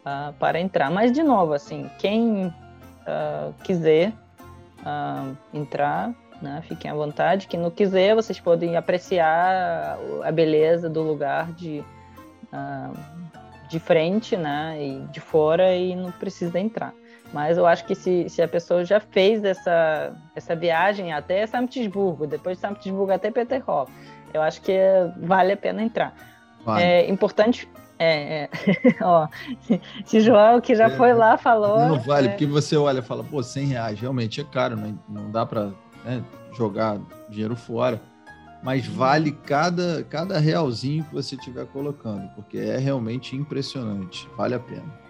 [0.00, 0.90] uh, para entrar.
[0.90, 4.12] Mas, de novo, assim, quem uh, quiser
[4.80, 6.12] uh, entrar,
[6.42, 7.46] né, fiquem à vontade.
[7.46, 11.84] Quem não quiser, vocês podem apreciar a beleza do lugar de,
[13.68, 16.92] de frente, né, e de fora e não precisa entrar.
[17.32, 21.66] Mas eu acho que se, se a pessoa já fez essa, essa viagem até São
[21.66, 23.90] Petersburgo, depois de São Petersburgo até Peterhof,
[24.32, 24.76] eu acho que
[25.16, 26.14] vale a pena entrar.
[26.64, 26.82] Vale.
[26.82, 27.68] É importante.
[27.98, 28.50] É, é.
[29.00, 29.28] ó,
[30.04, 31.78] se João, que já é, foi lá, falou.
[31.78, 32.30] Não vale, é.
[32.30, 35.70] porque você olha e fala, pô, 100 reais realmente é caro, não, não dá para
[36.04, 36.22] né,
[36.56, 38.00] jogar dinheiro fora.
[38.62, 38.94] Mas uhum.
[38.94, 45.02] vale cada, cada realzinho que você estiver colocando, porque é realmente impressionante, vale a pena.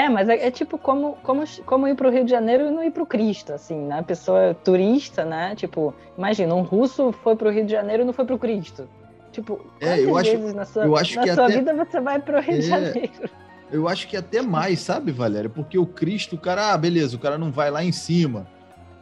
[0.00, 2.70] É, mas é, é, tipo como, como, como ir para o Rio de Janeiro e
[2.70, 3.98] não ir para o Cristo, assim, né?
[3.98, 5.54] A pessoa turista, né?
[5.54, 8.38] Tipo, imagina, um russo foi para o Rio de Janeiro e não foi para o
[8.38, 8.88] Cristo.
[9.30, 12.00] Tipo, é, eu acho, vezes na sua, eu acho na que sua até, vida você
[12.00, 13.30] vai para o Rio é, de Janeiro?
[13.70, 15.50] Eu acho que até mais, sabe, Valéria?
[15.50, 18.46] Porque o Cristo, o cara, ah, beleza, o cara não vai lá em cima,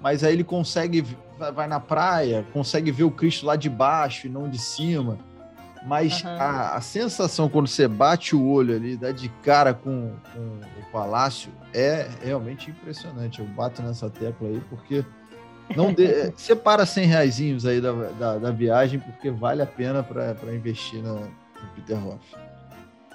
[0.01, 1.05] mas aí ele consegue,
[1.55, 5.17] vai na praia, consegue ver o Cristo lá de baixo e não de cima.
[5.85, 6.31] Mas uhum.
[6.31, 10.93] a, a, sensação quando você bate o olho ali, dá de cara com, com, o
[10.93, 13.41] palácio, é realmente impressionante.
[13.41, 15.05] Eu bato nessa tecla aí porque
[15.77, 20.03] não de, é, separa 100 reais aí da, da, da, viagem, porque vale a pena
[20.03, 22.21] para investir no, no Peterhof.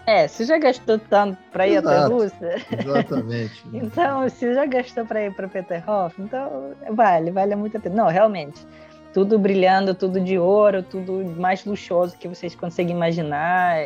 [0.05, 2.61] É, se já gastou tanto para ir até a Rússia.
[2.77, 3.63] Exatamente.
[3.73, 7.95] então, se já gastou para ir para Peterhof, então vale, vale muito a pena.
[7.95, 8.65] Não, realmente
[9.13, 13.77] tudo brilhando, tudo de ouro, tudo mais luxuoso que vocês conseguem imaginar.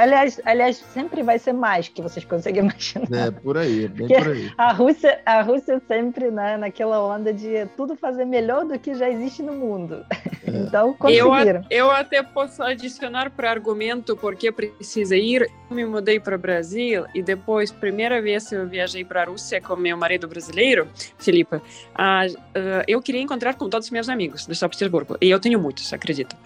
[0.00, 3.28] Aliás, aliás, sempre vai ser mais que vocês conseguem imaginar.
[3.28, 4.50] É, por aí, é bem Porque por aí.
[4.56, 9.10] A Rússia, a Rússia sempre né, naquela onda de tudo fazer melhor do que já
[9.10, 10.04] existe no mundo.
[10.10, 10.30] É.
[10.50, 11.64] Então, conseguiram.
[11.70, 15.42] Eu, eu até posso adicionar para argumento porque precisa ir.
[15.70, 19.60] Eu me mudei para o Brasil e depois, primeira vez eu viajei para a Rússia
[19.60, 20.88] com meu marido brasileiro,
[21.18, 25.16] Felipe, uh, uh, eu queria encontrar com todos os meus amigos do Petersburgo.
[25.20, 26.36] E eu tenho muitos, acredito.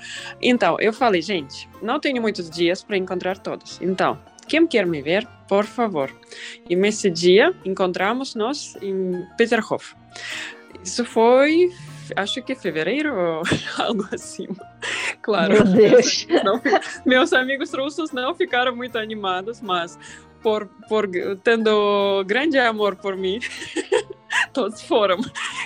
[0.41, 3.81] Então, eu falei, gente, não tenho muitos dias para encontrar todos.
[3.81, 6.11] Então, quem quer me ver, por favor.
[6.69, 9.95] E nesse dia, encontramos nós em Peterhof.
[10.83, 11.73] Isso foi,
[12.17, 13.43] acho que fevereiro ou
[13.79, 14.49] algo assim.
[15.23, 16.27] Claro, Meu Deus.
[16.27, 16.61] Meus, não,
[17.07, 19.99] meus amigos russos não ficaram muito animados, mas
[20.43, 21.09] por, por
[21.43, 23.41] tendo grande amor por mim,
[24.53, 25.19] todos foram.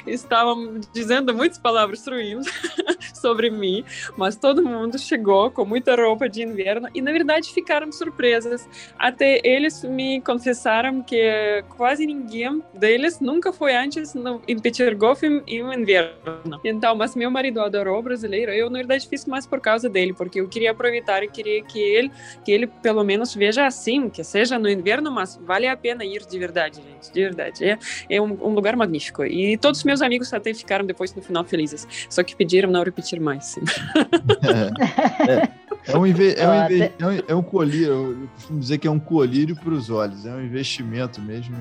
[0.07, 2.46] Estavam dizendo muitas palavras ruins
[3.14, 3.85] sobre mim,
[4.16, 8.68] mas todo mundo chegou com muita roupa de inverno e, na verdade, ficaram surpresas.
[8.98, 15.59] Até eles me confessaram que quase ninguém deles nunca foi antes no, em Petergov em
[15.59, 16.61] inverno.
[16.64, 18.52] Então, mas meu marido adorou brasileiro.
[18.52, 21.81] Eu, na verdade, fiz mais por causa dele, porque eu queria aproveitar e queria que
[21.81, 22.11] ele,
[22.44, 26.24] que ele pelo menos veja assim, que seja no inverno, mas vale a pena ir
[26.26, 27.64] de verdade, gente, de verdade.
[27.64, 27.78] É,
[28.09, 29.25] é um, um lugar magnífico.
[29.25, 31.87] E todos os meus amigos até ficaram depois no final felizes.
[32.11, 33.57] Só que pediram não repetir mais.
[33.59, 38.79] É, é, é, um, inve é, um é, um, é um colírio, eu costumo dizer
[38.79, 41.57] que é um colírio para os olhos, é um investimento mesmo.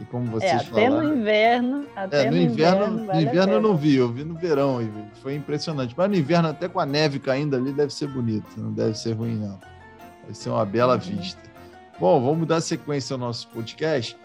[0.00, 1.02] E como vocês é, até falaram.
[1.02, 2.84] No inverno, até é, no, no inverno.
[2.84, 5.94] inverno vale no inverno eu não vi, eu vi no verão, e foi impressionante.
[5.96, 9.12] Mas no inverno, até com a neve caindo ali, deve ser bonito, não deve ser
[9.12, 9.58] ruim, não.
[10.24, 11.00] Vai ser uma bela uhum.
[11.00, 11.40] vista.
[12.00, 14.16] Bom, vamos dar sequência ao nosso podcast.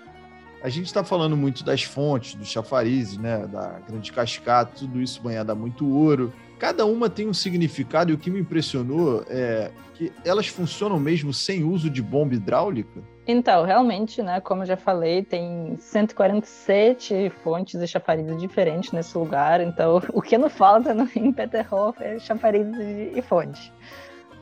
[0.61, 5.21] A gente está falando muito das fontes, dos chafarizes, né, da grande cascata, tudo isso
[5.21, 6.33] banhado a muito ouro.
[6.57, 11.33] Cada uma tem um significado e o que me impressionou é que elas funcionam mesmo
[11.33, 13.01] sem uso de bomba hidráulica.
[13.25, 19.61] Então, realmente, né, como eu já falei, tem 147 fontes e chafarizes diferentes nesse lugar.
[19.61, 22.75] Então, o que não falta no, em Peterhof é chafarizes
[23.15, 23.71] e fontes.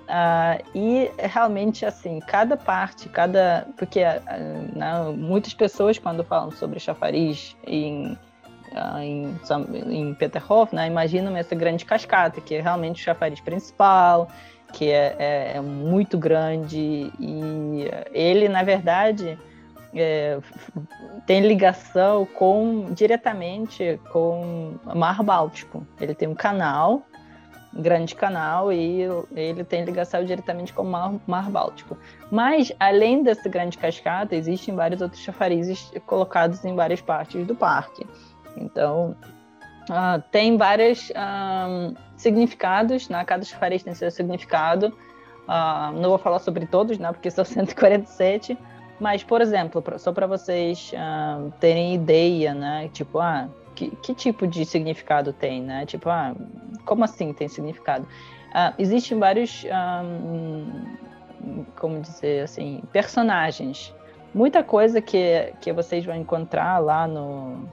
[0.07, 3.67] Uh, e realmente, assim, cada parte, cada.
[3.75, 8.17] Porque uh, muitas pessoas, quando falam sobre chafariz em,
[8.71, 9.37] uh, em,
[9.89, 14.29] em Peterhof, né, imaginam essa grande cascata, que é realmente o chafariz principal,
[14.71, 17.11] que é, é, é muito grande.
[17.19, 19.37] E ele, na verdade,
[19.93, 20.39] é,
[21.25, 25.85] tem ligação com diretamente com o Mar Báltico.
[25.99, 27.03] Ele tem um canal
[27.77, 29.03] grande canal e
[29.35, 31.97] ele tem ligação diretamente com o Mar, Mar Báltico.
[32.31, 38.05] Mas, além dessa grande cascata, existem vários outros chafarizes colocados em várias partes do parque.
[38.57, 39.15] Então,
[39.89, 41.11] uh, tem vários
[42.15, 43.23] significados, né?
[43.23, 44.87] cada chafariz tem seu significado.
[45.47, 47.11] Uh, não vou falar sobre todos, né?
[47.11, 48.57] porque são 147,
[48.99, 50.91] mas, por exemplo, só para vocês
[51.59, 52.89] terem ideia, né?
[52.91, 55.85] tipo, ah, que, que, tipo de significado tem, né?
[55.85, 56.35] Tipo, ah,
[56.83, 58.07] como assim tem significado?
[58.51, 59.63] Ah, existem vários,
[61.75, 63.93] como dizer assim, personagens.
[64.33, 67.69] Muita coisa que, que vocês vão encontrar lá no,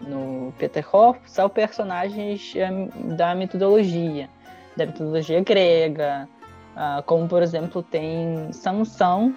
[0.00, 2.54] no Peterhof são personagens
[3.16, 4.30] da mitologia,
[4.74, 6.26] da mitologia grega,
[6.74, 9.34] ah, como por exemplo tem Sansão,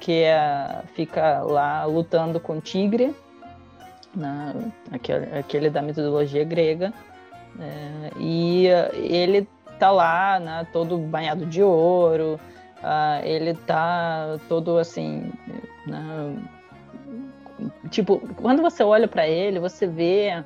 [0.00, 3.14] que é, fica lá lutando com tigre,
[4.14, 4.54] né?
[4.90, 6.92] aquele, aquele da mitologia grega,
[7.58, 9.46] é, e ele
[9.82, 12.38] tá lá, né, todo banhado de ouro,
[12.78, 15.32] uh, ele tá todo assim,
[15.86, 16.36] né,
[17.90, 20.44] tipo, quando você olha para ele, você vê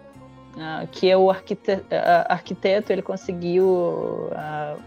[0.55, 4.31] uh, que o arquiteto, uh, arquiteto ele conseguiu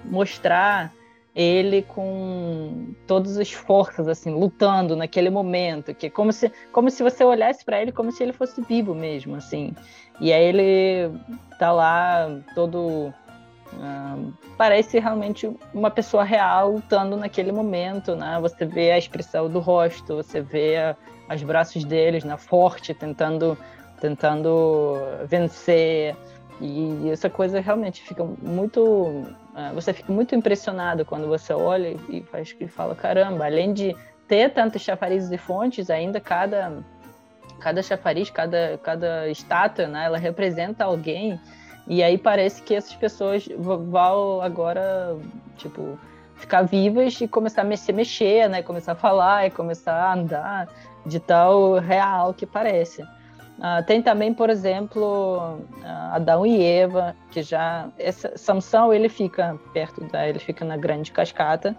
[0.05, 0.91] mostrar
[1.35, 7.03] ele com todas as forças assim lutando naquele momento que é como se como se
[7.03, 9.73] você olhasse para ele como se ele fosse vivo mesmo assim.
[10.19, 11.11] E aí ele
[11.57, 13.13] tá lá todo
[13.73, 18.37] uh, parece realmente uma pessoa real lutando naquele momento né?
[18.41, 20.95] Você vê a expressão do rosto você vê
[21.33, 23.57] os braços deles na né, forte tentando
[23.99, 24.95] tentando
[25.27, 26.15] vencer.
[26.61, 29.25] E essa coisa realmente fica muito.
[29.59, 33.93] Ah, você fica muito impressionado quando você olha e faz que fala: caramba, além de
[34.25, 36.81] ter tantos chafarizes e fontes, ainda cada,
[37.59, 41.37] cada chafariz, cada, cada estátua, né, ela representa alguém.
[41.85, 45.17] E aí parece que essas pessoas vão agora,
[45.57, 45.99] tipo,
[46.35, 48.63] ficar vivas e começar a se mexer, né?
[48.63, 50.69] Começar a falar e começar a andar
[51.05, 53.03] de tal real que parece.
[53.59, 59.59] Uh, tem também, por exemplo, uh, Adão e Eva, que já essa, Samson ele fica
[59.73, 61.75] perto da, ele fica na Grande Cascata.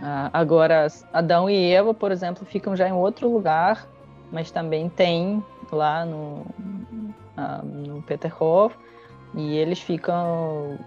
[0.00, 3.86] Uh, agora Adão e Eva, por exemplo, ficam já em outro lugar,
[4.32, 6.44] mas também tem lá no,
[7.62, 8.74] no Peterhof
[9.34, 10.78] e eles ficam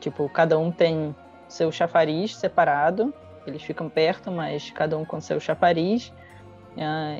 [0.00, 1.14] tipo cada um tem
[1.48, 3.14] seu chafariz separado.
[3.46, 6.12] Eles ficam perto, mas cada um com seu chafariz.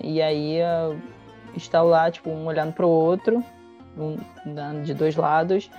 [0.02, 0.58] e aí
[1.56, 3.42] está lá, tipo, um olhando para o outro,
[3.96, 4.16] um,
[4.82, 5.70] de dois lados.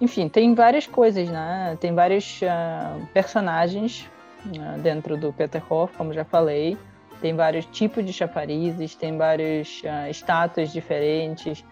[0.00, 1.76] Enfim, tem várias coisas, né?
[1.80, 4.08] Tem vários uh, personagens
[4.46, 6.76] uh, dentro do Peterhof, como já falei.
[7.20, 11.64] Tem vários tipos de chafarizes, tem várias uh, diferentes.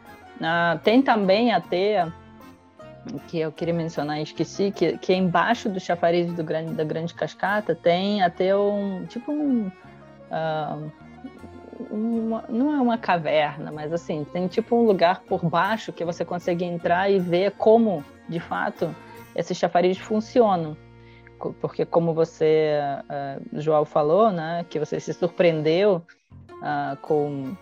[0.84, 2.06] tem também até,
[3.26, 7.12] que eu queria mencionar e esqueci, que, que embaixo do chafariz do grande, da Grande
[7.12, 9.72] Cascata tem até um, tipo um
[11.90, 16.24] uma, não é uma caverna, mas assim, tem tipo um lugar por baixo que você
[16.24, 18.94] consegue entrar e ver como, de fato,
[19.34, 20.76] esses chafarizes funcionam.
[21.60, 26.02] Porque como você, uh, João falou, né, que você se surpreendeu
[26.56, 27.56] uh, com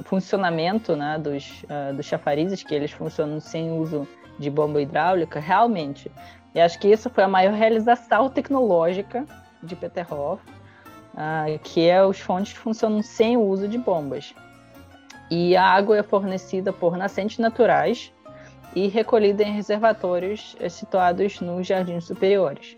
[0.00, 5.38] o funcionamento né, dos, uh, dos chafarizes, que eles funcionam sem uso de bomba hidráulica,
[5.38, 6.10] realmente.
[6.54, 9.26] E acho que isso foi a maior realização tecnológica
[9.62, 10.42] de Peterhof,
[11.16, 14.34] ah, que é os fontes funcionam sem o uso de bombas.
[15.30, 18.12] E a água é fornecida por nascentes naturais
[18.74, 22.76] e recolhida em reservatórios eh, situados nos jardins superiores.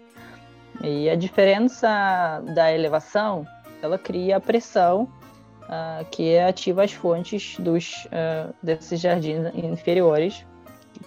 [0.82, 3.46] E a diferença da elevação,
[3.80, 5.08] ela cria a pressão
[5.62, 10.44] uh, que ativa as fontes dos, uh, desses jardins inferiores,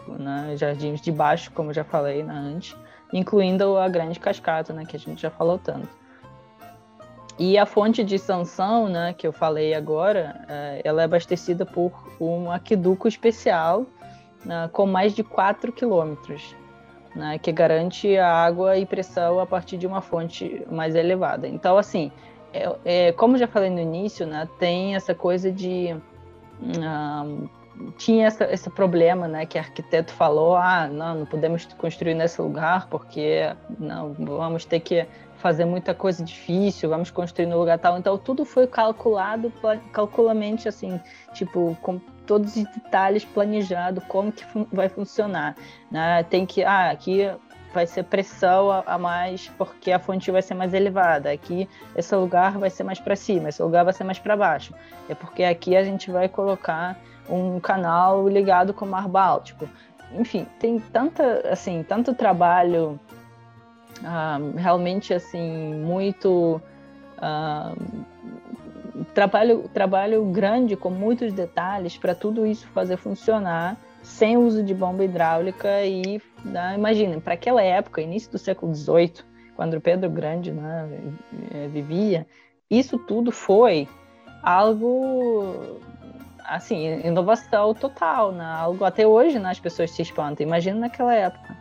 [0.08, 2.76] né, jardins de baixo, como já falei né, antes,
[3.12, 5.90] incluindo a grande cascata, né, que a gente já falou tanto.
[7.40, 11.92] E a fonte de sanção, né, que eu falei agora, é, ela é abastecida por
[12.20, 13.86] um aqueduto especial
[14.44, 16.56] né, com mais de 4 quilômetros,
[17.16, 21.48] né, que garante a água e pressão a partir de uma fonte mais elevada.
[21.48, 22.12] Então, assim,
[22.52, 25.96] é, é, como já falei no início, né, tem essa coisa de
[27.98, 32.42] tinha essa, esse problema, né, que o arquiteto falou, ah, não, não podemos construir nesse
[32.42, 35.06] lugar porque não vamos ter que
[35.38, 37.98] fazer muita coisa difícil, vamos construir no lugar tal.
[37.98, 39.52] Então tudo foi calculado,
[39.92, 41.00] calculamente assim,
[41.34, 45.56] tipo com todos os detalhes planejado como que vai funcionar,
[45.90, 46.24] né?
[46.24, 47.30] Tem que, ah, aqui
[47.74, 51.32] vai ser pressão a, a, mais porque a fonte vai ser mais elevada.
[51.32, 54.74] Aqui esse lugar vai ser mais para cima, esse lugar vai ser mais para baixo.
[55.08, 59.68] É porque aqui a gente vai colocar um canal ligado com o Mar Báltico.
[60.14, 63.00] Enfim, tem tanta, assim, tanto trabalho
[64.00, 66.62] uh, realmente assim muito
[67.18, 68.06] uh,
[69.14, 75.04] trabalho trabalho grande com muitos detalhes para tudo isso fazer funcionar sem uso de bomba
[75.04, 79.14] hidráulica e né, imagina para aquela época início do século XVIII
[79.56, 80.88] quando Pedro Grande né,
[81.52, 82.26] eh, vivia
[82.70, 83.88] isso tudo foi
[84.44, 85.80] algo
[86.48, 88.46] assim, inovação total, né?
[88.46, 90.46] Algo até hoje né, as pessoas se espantam.
[90.46, 91.56] Imagina naquela época.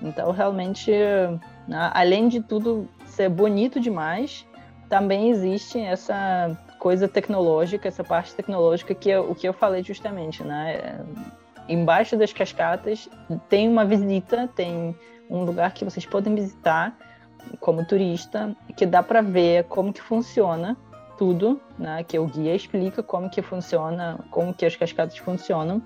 [0.00, 0.90] Então, realmente,
[1.70, 4.44] né, além de tudo ser bonito demais,
[4.88, 10.42] também existe essa coisa tecnológica, essa parte tecnológica que é o que eu falei justamente,
[10.42, 10.98] né?
[11.68, 13.08] Embaixo das cascatas
[13.48, 14.96] tem uma visita, tem
[15.30, 16.96] um lugar que vocês podem visitar
[17.60, 20.76] como turista, que dá para ver como que funciona
[21.16, 25.82] tudo, né, que o guia explica como que funciona, como que as cascatas funcionam,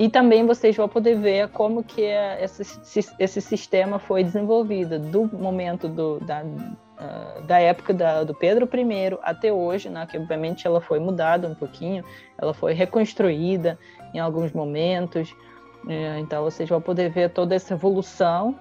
[0.00, 5.90] e também vocês vão poder ver como que esse, esse sistema foi desenvolvido do momento
[5.90, 10.80] do, da, uh, da época da, do Pedro I até hoje, né, que obviamente ela
[10.80, 12.02] foi mudada um pouquinho,
[12.38, 13.78] ela foi reconstruída
[14.14, 15.36] em alguns momentos,
[15.86, 18.58] é, então vocês vão poder ver toda essa evolução,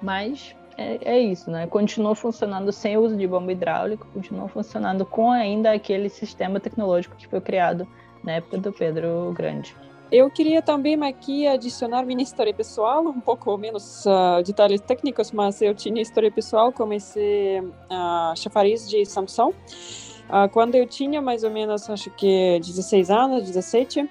[0.00, 1.66] mas é, é, isso, né?
[1.66, 7.28] Continua funcionando sem uso de bomba hidráulica, continua funcionando com ainda aquele sistema tecnológico que
[7.28, 7.86] foi criado
[8.24, 9.74] na época do Pedro Grande.
[10.10, 15.60] Eu queria também aqui adicionar minha história pessoal, um pouco menos uh, detalhes técnicos, mas
[15.60, 17.58] eu tinha história pessoal, comecei
[17.90, 19.50] a uh, chafariz de Samsung.
[19.50, 24.08] Uh, quando eu tinha mais ou menos, acho que 16 anos, 17,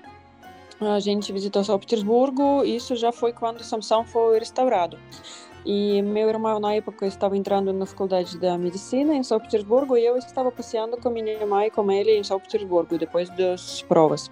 [0.82, 5.00] a gente visitou São Petersburgo, isso já foi quando Samsung foi restaurado.
[5.66, 10.06] E meu irmão, na época, estava entrando na faculdade da medicina em São Petersburgo e
[10.06, 14.30] eu estava passeando com minha mãe e com ele em São Petersburgo, depois das provas.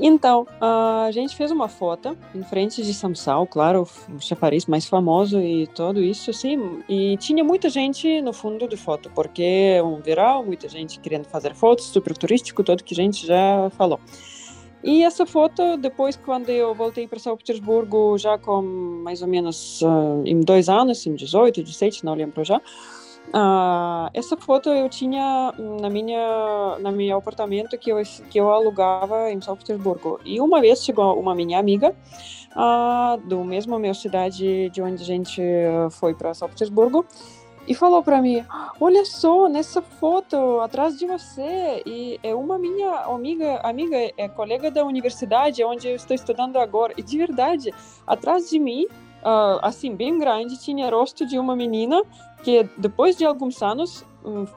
[0.00, 5.40] Então, a gente fez uma foto em frente de Samsal, claro, o chafariz mais famoso
[5.40, 6.82] e tudo isso, sim.
[6.88, 11.24] E tinha muita gente no fundo de foto, porque é um viral, muita gente querendo
[11.24, 13.98] fazer fotos, super turístico, tudo que a gente já falou.
[14.82, 19.82] E essa foto, depois, quando eu voltei para São Petersburgo, já com mais ou menos
[19.82, 22.60] uh, em dois anos, em 18, 17, não lembro já,
[23.34, 29.30] uh, essa foto eu tinha na minha na meu apartamento que eu que eu alugava
[29.30, 30.20] em São Petersburgo.
[30.24, 31.94] E uma vez chegou uma minha amiga
[32.54, 35.42] uh, do mesmo meu cidade de onde a gente
[35.90, 37.06] foi para São Petersburgo
[37.68, 38.42] e falou para mim:
[38.80, 44.70] Olha só, nessa foto atrás de você, e é uma minha amiga, amiga é colega
[44.70, 46.94] da universidade onde eu estou estudando agora.
[46.96, 47.70] E de verdade,
[48.06, 48.86] atrás de mim,
[49.22, 52.02] uh, assim, bem grande, tinha rosto de uma menina
[52.42, 54.04] que depois de alguns anos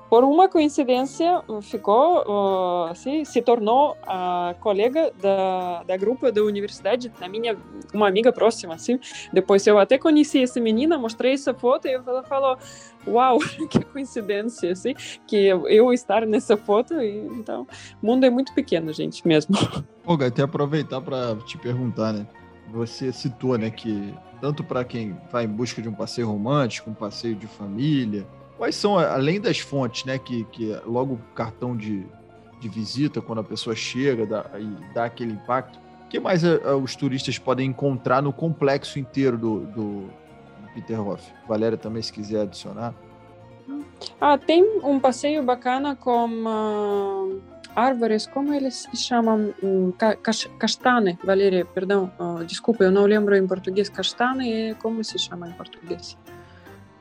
[0.10, 7.30] por uma coincidência, ficou, assim, se tornou a colega da, da grupo da universidade, a
[7.30, 7.58] minha,
[7.94, 9.00] uma amiga próxima, assim.
[9.32, 12.58] Depois eu até conheci essa menina, mostrei essa foto e ela falou,
[13.08, 14.94] uau, que coincidência, assim,
[15.28, 16.96] que eu, estar nessa foto.
[16.96, 17.68] E, então,
[18.02, 19.56] o mundo é muito pequeno, gente, mesmo.
[20.04, 22.28] Pô, até aproveitar para te perguntar, né?
[22.72, 26.94] Você citou, né, que tanto para quem vai em busca de um passeio romântico, um
[26.94, 28.26] passeio de família,
[28.62, 32.06] Quais são, além das fontes, né, que, que logo o cartão de,
[32.60, 36.70] de visita, quando a pessoa chega dá, e dá aquele impacto, o que mais a,
[36.70, 40.02] a, os turistas podem encontrar no complexo inteiro do, do,
[40.76, 41.18] do?
[41.48, 42.94] Valéria também, se quiser adicionar.
[44.20, 47.42] Ah, tem um passeio bacana com uh,
[47.76, 49.54] árvores, como eles se chamam?
[49.62, 49.92] Um,
[50.60, 52.12] castane, Valéria, perdão,
[52.46, 53.90] desculpa, eu não lembro em português.
[53.90, 56.18] Castane, como se chama em português?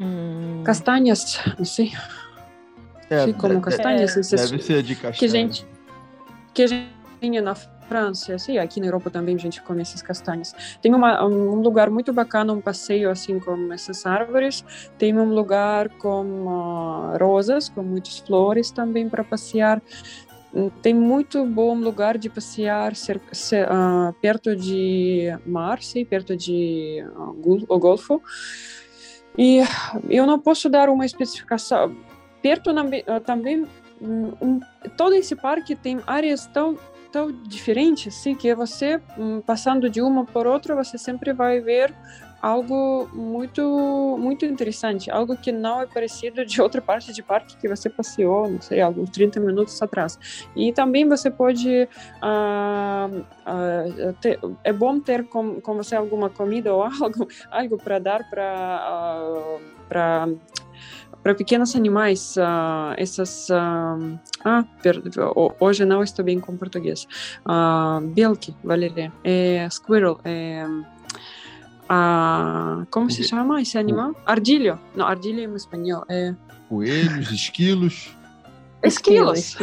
[0.00, 0.62] Hum.
[0.64, 1.92] Castanhas, não sei.
[3.10, 4.32] É, sei como castanhas.
[4.32, 5.12] É, deve ser de castanha.
[5.12, 5.66] Que gente,
[6.54, 6.90] que a gente
[7.20, 10.54] tinha na França, assim, aqui na Europa também a gente come essas castanhas.
[10.80, 14.64] Tem uma, um lugar muito bacana, um passeio assim com essas árvores.
[14.96, 19.82] Tem um lugar com uh, rosas, com muitas flores também para passear.
[20.82, 27.05] Tem muito bom lugar de passear ser, ser, uh, perto de mar, sim, perto de
[27.16, 28.20] uh, o Golfo.
[29.38, 29.61] E
[30.09, 31.96] eu não posso dar uma especificação.
[32.42, 32.72] Perto
[33.24, 33.66] também,
[34.01, 34.61] um,
[34.96, 36.76] todo esse parque tem áreas tão
[37.11, 41.94] tão diferente, assim, que você, hum, passando de uma por outra, você sempre vai ver
[42.40, 47.68] algo muito muito interessante, algo que não é parecido de outra parte de parque que
[47.68, 50.18] você passeou, não sei, alguns 30 minutos atrás.
[50.56, 51.88] E também você pode
[52.22, 57.98] uh, uh, ter, é bom ter com, com você alguma comida ou algo algo para
[57.98, 60.28] dar para uh, para
[61.22, 63.48] para pequenos animais, uh, essas.
[63.48, 67.06] Uh, ah, perdão, hoje não estou bem com português.
[67.44, 69.12] Uh, Belk, Valeria.
[69.22, 70.18] É, squirrel.
[70.24, 70.64] É,
[71.90, 74.14] uh, como se chama esse animal?
[74.24, 74.78] Ardilho.
[74.94, 76.04] Não, ardilho em espanhol.
[76.08, 76.34] É...
[76.68, 78.16] Coelhos, esquilos.
[78.82, 79.56] Esquilos.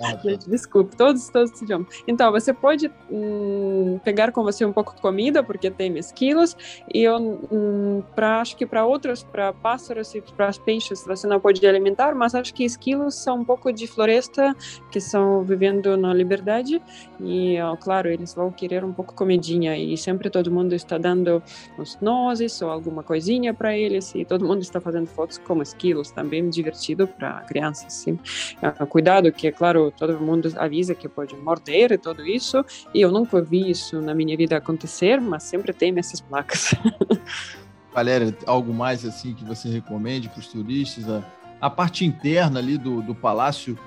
[0.00, 0.30] Ah, tá.
[0.46, 1.88] Desculpe, todos, todos os idiomas.
[2.06, 6.56] Então, você pode hum, pegar com você um pouco de comida, porque tem esquilos,
[6.92, 7.16] e eu,
[7.50, 12.14] hum, pra, acho que para outros, para pássaros e para peixes, você não pode alimentar,
[12.14, 14.54] mas acho que esquilos são um pouco de floresta,
[14.90, 16.80] que estão vivendo na liberdade,
[17.20, 21.42] e, ó, claro, eles vão querer um pouco comidinha, e sempre todo mundo está dando
[21.78, 26.10] uns nozes ou alguma coisinha para eles, e todo mundo está fazendo fotos como esquilos,
[26.10, 28.18] também divertido para crianças assim.
[28.62, 33.00] Uh, cuidado, que é claro, todo mundo avisa que pode morder e tudo isso, e
[33.00, 36.74] eu nunca vi isso na minha vida acontecer, mas sempre tem essas placas.
[37.92, 41.08] Valéria, algo mais assim que você recomende para os turistas?
[41.08, 41.22] A,
[41.60, 43.78] a, parte interna ali do, do palácio,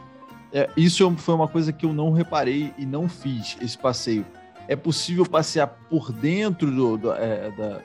[0.53, 4.25] é, isso foi uma coisa que eu não reparei e não fiz esse passeio.
[4.67, 7.81] É possível passear por dentro do, do, é, da,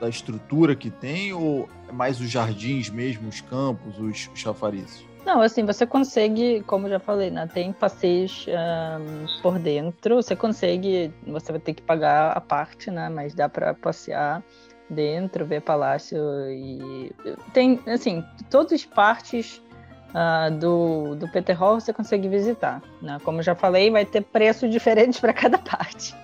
[0.00, 5.11] da estrutura que tem ou é mais os jardins mesmo, os campos, os, os chafarizes?
[5.24, 7.48] Não, assim, você consegue, como já falei, né?
[7.52, 13.08] Tem passeios um, por dentro, você consegue, você vai ter que pagar a parte, né?
[13.08, 14.42] Mas dá para passear
[14.90, 16.18] dentro, ver palácio
[16.50, 17.12] e
[17.52, 19.62] tem, assim, todas as partes
[20.10, 23.18] uh, do, do Peterhof você consegue visitar, né?
[23.24, 26.14] Como já falei, vai ter preços diferentes para cada parte,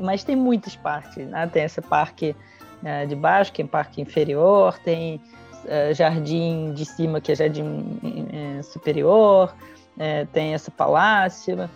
[0.00, 1.46] mas tem muitas partes, né?
[1.46, 2.34] Tem esse parque
[2.82, 5.20] uh, de baixo, que é parque inferior, tem
[5.68, 9.54] uh, jardim de cima, que é jardim uh, superior,
[9.96, 11.68] uh, tem esse palácio,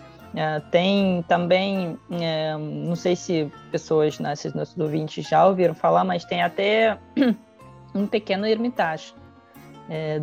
[0.70, 1.98] tem também,
[2.58, 6.96] não sei se pessoas, né, se nossos ouvintes já ouviram falar, mas tem até
[7.94, 9.14] um pequeno ermitage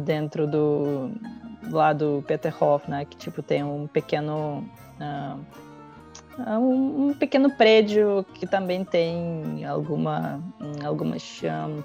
[0.03, 1.11] dentro do
[1.69, 4.67] lá do Peterhof, né, que tipo tem um pequeno
[6.39, 10.41] um, um, pequeno prédio que também tem alguma,
[10.83, 11.83] algumas um,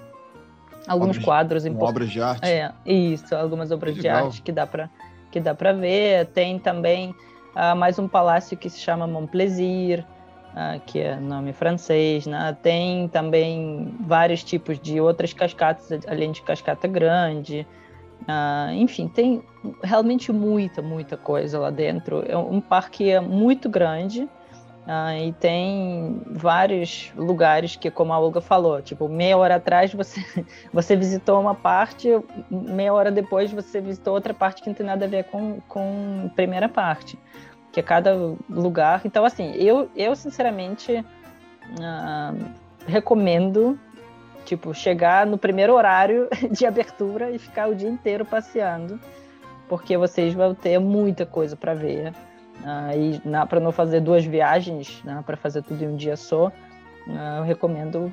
[0.87, 1.95] alguns obras, quadros importantes.
[1.95, 2.47] Obras de arte.
[2.47, 4.89] É, isso, algumas obras de arte que dá para
[5.31, 6.27] que dá para ver.
[6.27, 7.13] Tem também
[7.55, 10.05] uh, mais um palácio que se chama Montplaisir,
[10.53, 12.55] uh, que é nome francês, né?
[12.61, 17.67] Tem também vários tipos de outras cascatas, além de cascata grande.
[18.21, 19.43] Uh, enfim, tem
[19.83, 22.23] realmente muita, muita coisa lá dentro.
[22.25, 24.29] É um parque muito grande.
[24.87, 30.23] Ah, e tem vários lugares que, como a Olga falou, tipo, meia hora atrás você,
[30.71, 32.09] você visitou uma parte,
[32.51, 36.29] meia hora depois você visitou outra parte que não tem nada a ver com, com
[36.35, 37.17] primeira parte.
[37.71, 38.15] Que é cada
[38.47, 39.01] lugar.
[39.03, 41.03] Então, assim, eu, eu sinceramente
[41.81, 42.33] ah,
[42.85, 43.79] recomendo,
[44.45, 48.99] tipo, chegar no primeiro horário de abertura e ficar o dia inteiro passeando,
[49.67, 52.13] porque vocês vão ter muita coisa para ver
[52.61, 57.37] Uh, para não fazer duas viagens, né, para fazer tudo em um dia só, uh,
[57.37, 58.11] eu recomendo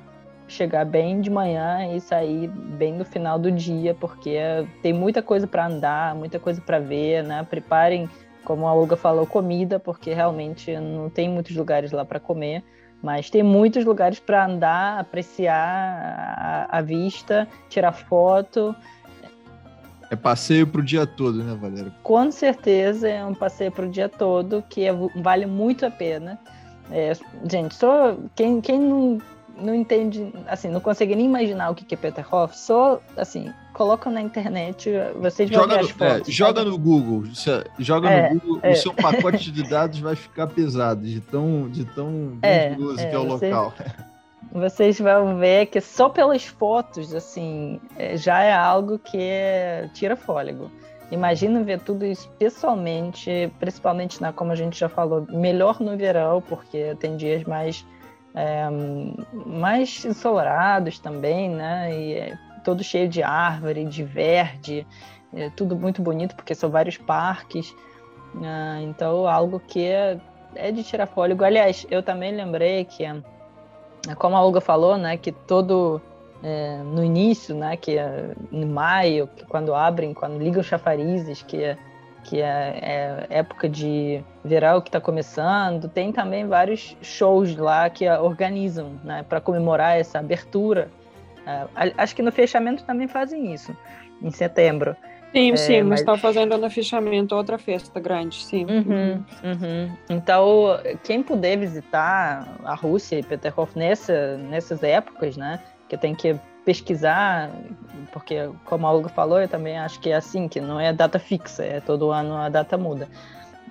[0.49, 4.37] chegar bem de manhã e sair bem no final do dia, porque
[4.83, 7.47] tem muita coisa para andar, muita coisa para ver, né?
[7.49, 8.09] Preparem,
[8.45, 12.63] como a Olga falou, comida, porque realmente não tem muitos lugares lá para comer,
[13.03, 15.57] mas tem muitos lugares para andar, apreciar
[16.69, 18.75] a, a vista, tirar foto
[20.13, 21.91] é passeio para o dia todo, né, Valéria?
[22.03, 26.39] Com certeza é um passeio para o dia todo que é, vale muito a pena.
[26.91, 27.15] É,
[27.51, 29.19] gente, só quem, quem não,
[29.57, 34.21] não entende, assim, não consegue nem imaginar o que é Peterhof, só assim, coloca na
[34.21, 36.29] internet, vocês vão joga ver as no, fotos.
[36.29, 37.25] É, joga no Google,
[37.79, 38.75] joga é, no Google, o é.
[38.75, 43.25] seu pacote de dados vai ficar pesado de tão, de tão é, que é o
[43.25, 43.73] local.
[44.53, 49.19] Vocês vão ver que só pelas fotos, assim, é, já é algo que
[49.95, 50.71] tira fôlego.
[51.11, 56.41] Imagina ver tudo isso pessoalmente, principalmente, né, como a gente já falou, melhor no verão,
[56.41, 57.87] porque tem dias mais,
[58.35, 58.67] é,
[59.47, 61.95] mais ensolarados também, né?
[61.95, 64.87] E é todo cheio de árvore, de verde,
[65.35, 67.75] é tudo muito bonito, porque são vários parques.
[68.35, 70.19] Né, então, algo que é,
[70.55, 71.45] é de tirar fôlego.
[71.45, 73.05] Aliás, eu também lembrei que
[74.17, 76.01] como a Olga falou, né, que todo
[76.43, 81.63] é, no início, né, que é em maio, que quando abrem, quando ligam chafarizes, que
[81.63, 81.79] é,
[82.25, 85.89] que é, é época de verão que está começando.
[85.89, 90.91] Tem também vários shows lá que organizam né, para comemorar essa abertura.
[91.43, 93.77] Uh, acho que no fechamento também fazem isso,
[94.21, 94.97] em setembro.
[95.33, 98.67] Sim, é, sim, mas está fazendo no fechamento outra festa grande, sim.
[98.67, 99.97] Uhum, uhum.
[100.11, 105.59] Então, quem puder visitar a Rússia e Peterhof nessa, nessas épocas, né,
[105.89, 107.51] que tem que pesquisar,
[108.13, 111.19] porque como a Olga falou, eu também acho que é assim, que não é data
[111.19, 113.09] fixa, é todo ano a data muda.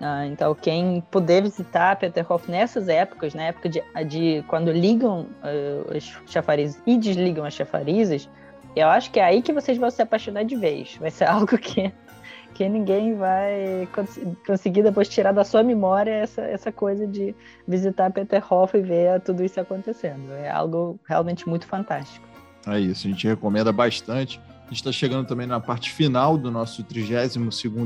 [0.02, 5.96] Ah, então, quem puder visitar Peterhof nessas épocas, na época de, de quando ligam uh,
[5.96, 8.28] os chafarizes e desligam as chafarizes,
[8.76, 10.98] eu acho que é aí que vocês vão se apaixonar de vez.
[11.00, 11.92] Vai ser algo que,
[12.54, 17.36] que ninguém vai cons conseguir depois tirar da sua memória essa, essa coisa de
[17.68, 20.32] visitar Peterhof e ver tudo isso acontecendo.
[20.34, 22.26] É algo realmente muito fantástico.
[22.68, 24.40] É isso, a gente recomenda bastante.
[24.66, 27.36] A gente está chegando também na parte final do nosso 32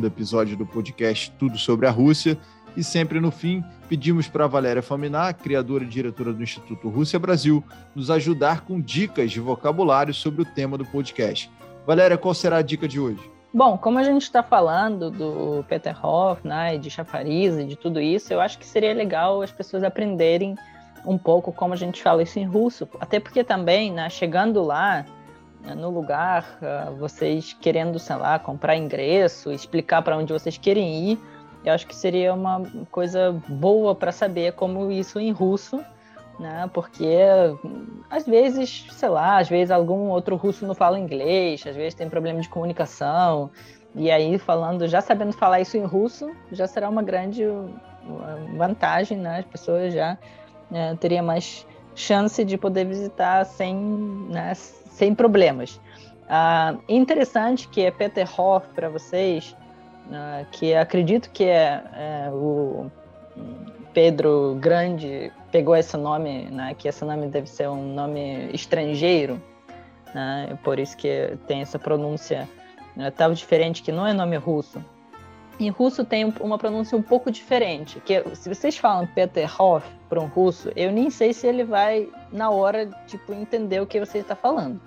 [0.04, 2.38] episódio do podcast Tudo sobre a Rússia.
[2.76, 7.64] E sempre no fim, pedimos para Valéria Faminar, criadora e diretora do Instituto Rússia Brasil,
[7.96, 11.50] nos ajudar com dicas de vocabulário sobre o tema do podcast.
[11.86, 13.36] Valéria, qual será a dica de hoje?
[13.54, 18.02] Bom, como a gente está falando do Peter Hoff, né, de chafariz e de tudo
[18.02, 20.56] isso, eu acho que seria legal as pessoas aprenderem
[21.06, 25.06] um pouco como a gente fala isso em russo, até porque também, né, chegando lá
[25.62, 31.12] né, no lugar, uh, vocês querendo, sei lá, comprar ingresso, explicar para onde vocês querem
[31.12, 31.20] ir,
[31.70, 32.62] eu acho que seria uma
[32.92, 35.84] coisa boa para saber como isso em russo,
[36.40, 36.70] né?
[36.74, 37.18] Porque
[38.10, 42.10] às vezes, sei lá, às vezes algum outro russo não fala inglês, às vezes tem
[42.10, 43.50] problema de comunicação.
[43.96, 47.44] E aí, falando, já sabendo falar isso em russo, já será uma grande
[48.58, 49.40] vantagem, né?
[49.40, 50.18] As pessoas já
[50.70, 53.76] né, teria mais chance de poder visitar sem,
[54.30, 55.80] né, sem problemas.
[56.28, 59.56] Ah, interessante que é Peter Hoff para vocês,
[60.12, 62.90] ah, que acredito que é, é, o
[63.94, 69.42] Pedro Grande pegou esse nome, né, que esse nome deve ser um nome estrangeiro,
[70.14, 72.48] né, por isso que tem essa pronúncia
[72.96, 74.84] né, tão diferente, que não é nome russo.
[75.58, 80.20] Em russo tem uma pronúncia um pouco diferente, que se vocês falam Peter Hoff para
[80.20, 84.18] um russo, eu nem sei se ele vai na hora tipo entender o que você
[84.18, 84.82] está falando,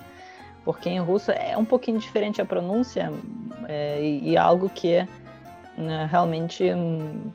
[0.69, 3.11] porque em russo é um pouquinho diferente a pronúncia
[3.67, 4.99] é, e, algo que
[5.79, 6.63] né, realmente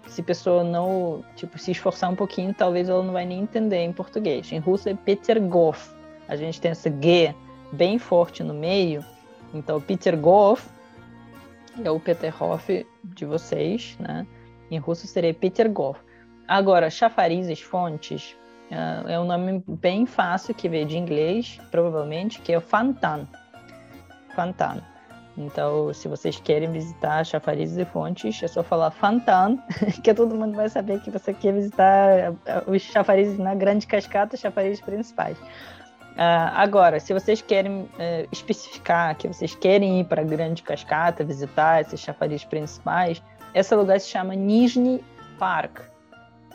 [0.05, 3.79] se a pessoa não tipo se esforçar um pouquinho, talvez ela não vai nem entender
[3.79, 4.51] em português.
[4.51, 5.89] Em russo é Peter Goff,
[6.27, 7.33] a gente tem esse G
[7.71, 9.03] bem forte no meio,
[9.51, 10.69] então Peter Goff
[11.83, 14.27] é o Peter Hoff de vocês, né?
[14.69, 15.99] Em russo seria Peter Goff.
[16.47, 18.35] Agora, chafarizes fontes
[19.07, 23.27] é um nome bem fácil que veio de inglês, provavelmente, que é o Fantan.
[24.35, 24.81] Fantan.
[25.37, 29.57] Então, se vocês querem visitar chafarizes e fontes, é só falar Fantan,
[30.03, 34.37] que todo mundo vai saber que você quer visitar ah, os chafarizes na Grande Cascata,
[34.37, 35.37] chafarizes principais.
[36.13, 37.89] Uh, agora, se vocês querem uh,
[38.31, 43.21] especificar que vocês querem ir para a Grande Cascata, visitar esses chafarizes principais,
[43.55, 45.03] esse lugar se chama Nizhny
[45.39, 45.81] Park.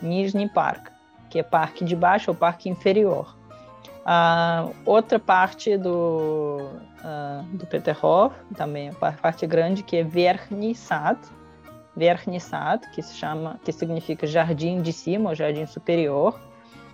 [0.01, 0.89] Nizhny Park,
[1.29, 3.35] que é parque de baixo ou parque inferior.
[3.99, 6.69] Uh, outra parte do,
[7.53, 11.19] do Peterhof, também a parte grande, que é Verkhny Sad,
[12.93, 16.39] que se chama, que significa jardim de cima ou jardim superior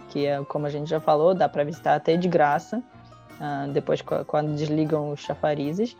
[0.09, 2.81] que é, como a gente já falou, dá para visitar até de graça,
[3.39, 5.95] uh, depois quando desligam os chafarizes.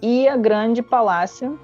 [0.00, 1.60] E a grande palácio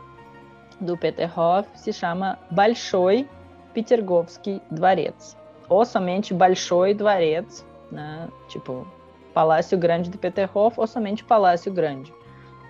[0.80, 3.26] do Peterhof se chama Balshoi
[3.72, 5.36] Petergovsky Dvorets,
[5.68, 8.28] ou somente Balshoi Dvorets, né?
[8.48, 8.86] tipo
[9.32, 12.12] Palácio Grande do Peterhof ou somente Palácio Grande,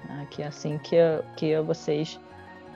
[0.09, 0.27] né?
[0.31, 0.97] que é assim que,
[1.37, 2.19] que vocês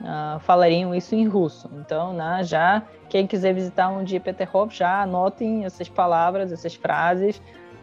[0.00, 1.70] uh, falariam isso em russo.
[1.74, 7.40] Então, né, já quem quiser visitar um dia Peterhof, já anotem essas palavras, essas frases,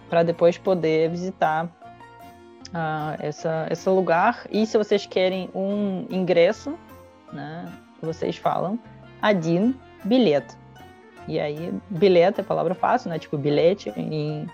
[0.10, 4.46] para depois poder visitar uh, essa, esse lugar.
[4.50, 6.78] E se vocês querem um ingresso,
[7.32, 7.72] né,
[8.02, 8.80] vocês falam
[9.22, 10.56] Adin bilhete.
[11.28, 13.20] E aí, bilhete é palavra fácil, né?
[13.20, 14.48] Tipo bilhete em,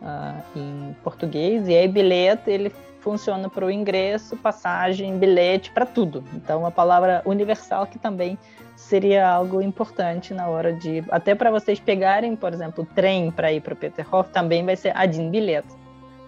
[0.00, 1.66] uh, em português.
[1.68, 6.22] E aí, bilhete, ele funciona para o ingresso, passagem, bilhete, para tudo.
[6.34, 8.38] Então, uma palavra universal que também
[8.76, 11.04] seria algo importante na hora de.
[11.10, 14.96] Até para vocês pegarem, por exemplo, trem para ir para o Peterhof, também vai ser
[14.96, 15.74] Adin bilhete,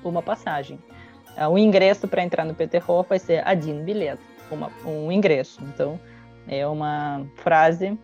[0.03, 0.78] uma passagem.
[1.36, 5.62] Ah, o ingresso para entrar no Peterhof vai ser Adin bilhete, uma, um ingresso.
[5.62, 5.99] Então,
[6.49, 7.97] é uma frase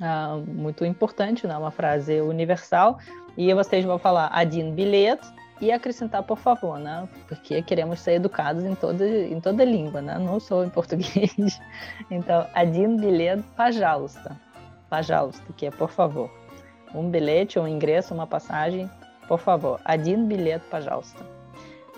[0.00, 1.56] ah, muito importante, né?
[1.56, 2.98] uma frase universal.
[3.36, 5.26] E vocês vão falar adin bilhete
[5.60, 7.06] e acrescentar, por favor, né?
[7.28, 10.18] porque queremos ser educados em toda, em toda língua, né?
[10.18, 11.60] não só em português.
[12.10, 14.40] Então, adin bilhete pajalusta.
[14.88, 16.30] Pajalusta, que é por favor.
[16.94, 18.90] Um bilhete, um ingresso, uma passagem,
[19.28, 19.80] por favor.
[19.84, 21.24] Adin bilhete pajalusta.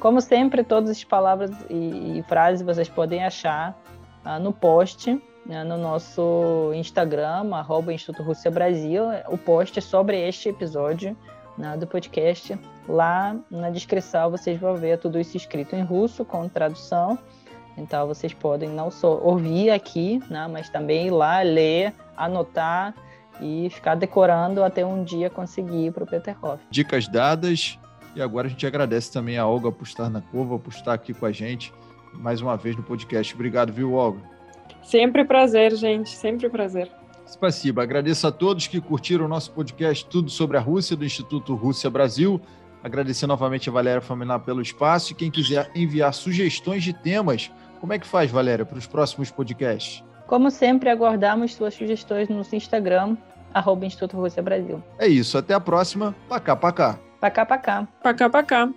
[0.01, 3.79] Como sempre, todas as palavras e, e frases vocês podem achar
[4.27, 10.21] uh, no post né, no nosso Instagram, arroba Instituto Rússia Brasil, o post é sobre
[10.29, 11.17] este episódio
[11.59, 12.59] né, do podcast.
[12.89, 17.19] Lá na descrição vocês vão ver tudo isso escrito em russo, com tradução.
[17.77, 22.95] Então vocês podem não só ouvir aqui, né, mas também ir lá ler, anotar
[23.41, 26.63] e ficar decorando até um dia conseguir ir para o Peterhof.
[26.71, 27.79] Dicas dadas.
[28.15, 31.15] E agora a gente agradece também a Olga por estar na curva, por estar aqui
[31.15, 31.73] com a gente
[32.15, 33.35] mais uma vez no podcast.
[33.35, 34.32] Obrigado, viu, Olga?
[34.83, 36.11] Sempre prazer, gente.
[36.11, 36.91] Sempre prazer.
[37.27, 37.83] Spasiba.
[37.83, 41.89] Agradeço a todos que curtiram o nosso podcast Tudo sobre a Rússia, do Instituto Rússia
[41.89, 42.41] Brasil.
[42.83, 45.13] Agradecer novamente a Valéria Faminar pelo espaço.
[45.13, 49.31] E quem quiser enviar sugestões de temas, como é que faz, Valéria, para os próximos
[49.31, 50.05] podcasts?
[50.27, 53.17] Como sempre, aguardamos suas sugestões no Instagram,
[53.55, 54.83] arroba Instituto Rússia Brasil.
[54.99, 55.39] É isso.
[55.39, 56.15] Até a próxima.
[56.29, 56.99] Pacá, pacá.
[57.21, 57.89] Pacá, pacá.
[58.03, 58.69] Pacá, pacá.